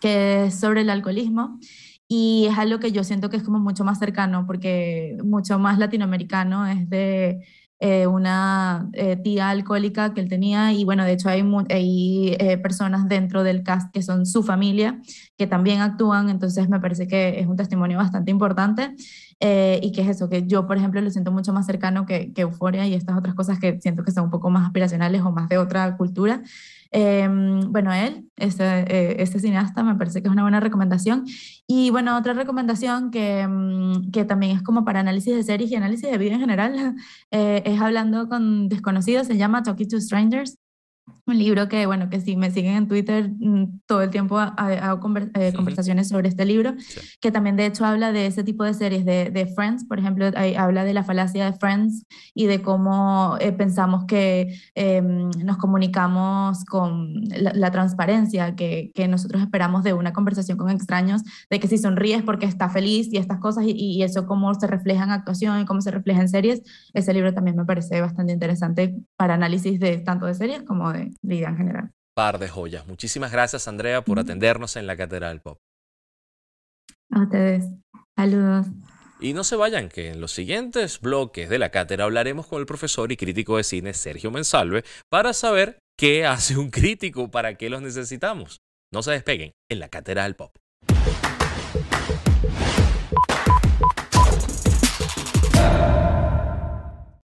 que 0.00 0.46
es 0.46 0.60
sobre 0.60 0.82
el 0.82 0.90
alcoholismo. 0.90 1.58
Y 2.06 2.46
es 2.50 2.58
algo 2.58 2.80
que 2.80 2.92
yo 2.92 3.04
siento 3.04 3.28
que 3.28 3.36
es 3.36 3.42
como 3.42 3.58
mucho 3.58 3.84
más 3.84 3.98
cercano, 3.98 4.46
porque 4.46 5.16
mucho 5.24 5.58
más 5.58 5.78
latinoamericano, 5.78 6.66
es 6.66 6.88
de 6.88 7.44
eh, 7.80 8.08
una 8.08 8.88
eh, 8.92 9.16
tía 9.16 9.50
alcohólica 9.50 10.12
que 10.12 10.20
él 10.20 10.28
tenía 10.28 10.72
y 10.72 10.84
bueno, 10.84 11.04
de 11.04 11.12
hecho 11.12 11.28
hay, 11.28 11.44
hay 11.70 12.36
eh, 12.40 12.58
personas 12.58 13.08
dentro 13.08 13.44
del 13.44 13.62
cast 13.62 13.92
que 13.92 14.02
son 14.02 14.26
su 14.26 14.42
familia 14.42 15.00
que 15.36 15.46
también 15.46 15.80
actúan, 15.80 16.28
entonces 16.28 16.68
me 16.68 16.80
parece 16.80 17.06
que 17.06 17.38
es 17.38 17.46
un 17.46 17.56
testimonio 17.56 17.98
bastante 17.98 18.32
importante 18.32 18.96
y 19.40 19.92
que 19.92 20.00
es 20.02 20.08
eso, 20.08 20.28
que 20.28 20.46
yo 20.46 20.66
por 20.66 20.76
ejemplo 20.76 21.00
lo 21.00 21.10
siento 21.10 21.30
mucho 21.32 21.52
más 21.52 21.66
cercano 21.66 22.06
que, 22.06 22.32
que 22.32 22.42
Euforia 22.42 22.86
y 22.86 22.94
estas 22.94 23.16
otras 23.16 23.34
cosas 23.34 23.58
que 23.58 23.80
siento 23.80 24.02
que 24.02 24.10
son 24.10 24.24
un 24.24 24.30
poco 24.30 24.50
más 24.50 24.66
aspiracionales 24.66 25.22
o 25.22 25.30
más 25.30 25.48
de 25.48 25.58
otra 25.58 25.96
cultura. 25.96 26.42
Eh, 26.90 27.28
bueno, 27.68 27.92
él, 27.92 28.30
este, 28.36 28.64
eh, 28.64 29.22
este, 29.22 29.40
cineasta, 29.40 29.82
me 29.82 29.94
parece 29.96 30.22
que 30.22 30.28
es 30.28 30.32
una 30.32 30.42
buena 30.42 30.60
recomendación. 30.60 31.26
Y 31.66 31.90
bueno, 31.90 32.16
otra 32.16 32.32
recomendación 32.32 33.10
que, 33.10 33.46
mm, 33.46 34.10
que 34.10 34.24
también 34.24 34.56
es 34.56 34.62
como 34.62 34.84
para 34.84 35.00
análisis 35.00 35.34
de 35.34 35.42
series 35.42 35.70
y 35.70 35.76
análisis 35.76 36.10
de 36.10 36.18
vida 36.18 36.34
en 36.34 36.40
general, 36.40 36.96
eh, 37.30 37.62
es 37.64 37.80
hablando 37.80 38.28
con 38.28 38.68
desconocidos, 38.68 39.26
se 39.26 39.36
llama 39.36 39.62
Talking 39.62 39.88
to 39.88 40.00
Strangers 40.00 40.56
un 41.28 41.38
libro 41.38 41.68
que, 41.68 41.86
bueno, 41.86 42.08
que 42.10 42.20
si 42.20 42.36
me 42.36 42.50
siguen 42.50 42.74
en 42.74 42.88
Twitter, 42.88 43.30
mm, 43.38 43.80
todo 43.86 44.02
el 44.02 44.10
tiempo 44.10 44.38
hago 44.38 45.16
eh, 45.34 45.52
conversaciones 45.54 46.08
sobre 46.08 46.28
este 46.28 46.44
libro, 46.44 46.74
que 47.20 47.30
también 47.30 47.56
de 47.56 47.66
hecho 47.66 47.84
habla 47.84 48.12
de 48.12 48.26
ese 48.26 48.44
tipo 48.44 48.64
de 48.64 48.74
series, 48.74 49.04
de, 49.04 49.30
de 49.30 49.46
Friends, 49.46 49.84
por 49.84 49.98
ejemplo, 49.98 50.26
habla 50.56 50.84
de 50.84 50.94
la 50.94 51.04
falacia 51.04 51.44
de 51.44 51.52
Friends 51.58 52.04
y 52.34 52.46
de 52.46 52.62
cómo 52.62 53.36
eh, 53.40 53.52
pensamos 53.52 54.04
que 54.06 54.58
eh, 54.74 55.02
nos 55.02 55.58
comunicamos 55.58 56.64
con 56.64 57.14
la, 57.24 57.52
la 57.54 57.70
transparencia 57.70 58.54
que, 58.56 58.90
que, 58.94 59.08
nosotros 59.08 59.42
esperamos 59.42 59.84
de 59.84 59.94
una 59.94 60.12
conversación 60.12 60.58
con 60.58 60.70
extraños, 60.70 61.22
de 61.50 61.60
que 61.60 61.68
si 61.68 61.78
sonríes 61.78 62.22
porque 62.22 62.46
está 62.46 62.68
feliz 62.68 63.08
y 63.12 63.16
estas 63.16 63.38
cosas, 63.38 63.64
y, 63.64 63.72
y 63.72 64.02
eso 64.02 64.26
cómo 64.26 64.52
se 64.54 64.66
refleja 64.66 65.04
en 65.04 65.10
actuación 65.10 65.60
y 65.60 65.64
cómo 65.64 65.80
se 65.80 65.90
refleja 65.90 66.20
en 66.20 66.28
series, 66.28 66.62
ese 66.92 67.14
libro 67.14 67.32
también 67.32 67.56
me 67.56 67.64
parece 67.64 68.00
bastante 68.00 68.32
interesante 68.32 68.94
para 69.16 69.34
análisis 69.34 69.80
de 69.80 69.98
tanto 69.98 70.26
de 70.26 70.34
series 70.34 70.62
como 70.62 70.92
de 70.92 71.12
vida 71.22 71.48
en 71.48 71.56
general. 71.56 71.90
Par 72.14 72.38
de 72.38 72.48
joyas. 72.48 72.86
Muchísimas 72.86 73.32
gracias, 73.32 73.68
Andrea, 73.68 74.02
por 74.02 74.18
atendernos 74.18 74.76
en 74.76 74.86
la 74.86 74.96
Cátedra 74.96 75.28
del 75.28 75.40
Pop. 75.40 75.58
A 77.10 77.22
ustedes. 77.22 77.64
Saludos. 78.16 78.66
Y 79.20 79.32
no 79.32 79.42
se 79.42 79.56
vayan, 79.56 79.88
que 79.88 80.10
en 80.10 80.20
los 80.20 80.32
siguientes 80.32 81.00
bloques 81.00 81.48
de 81.48 81.58
la 81.58 81.70
cátedra 81.70 82.04
hablaremos 82.04 82.46
con 82.46 82.60
el 82.60 82.66
profesor 82.66 83.10
y 83.10 83.16
crítico 83.16 83.56
de 83.56 83.64
cine 83.64 83.92
Sergio 83.94 84.30
Mensalve 84.30 84.84
para 85.08 85.32
saber 85.32 85.78
qué 85.96 86.24
hace 86.24 86.56
un 86.56 86.70
crítico, 86.70 87.30
para 87.30 87.54
qué 87.56 87.68
los 87.68 87.82
necesitamos. 87.82 88.60
No 88.92 89.02
se 89.02 89.10
despeguen 89.10 89.52
en 89.68 89.80
la 89.80 89.88
cátedra 89.88 90.22
del 90.22 90.36
pop. 90.36 90.54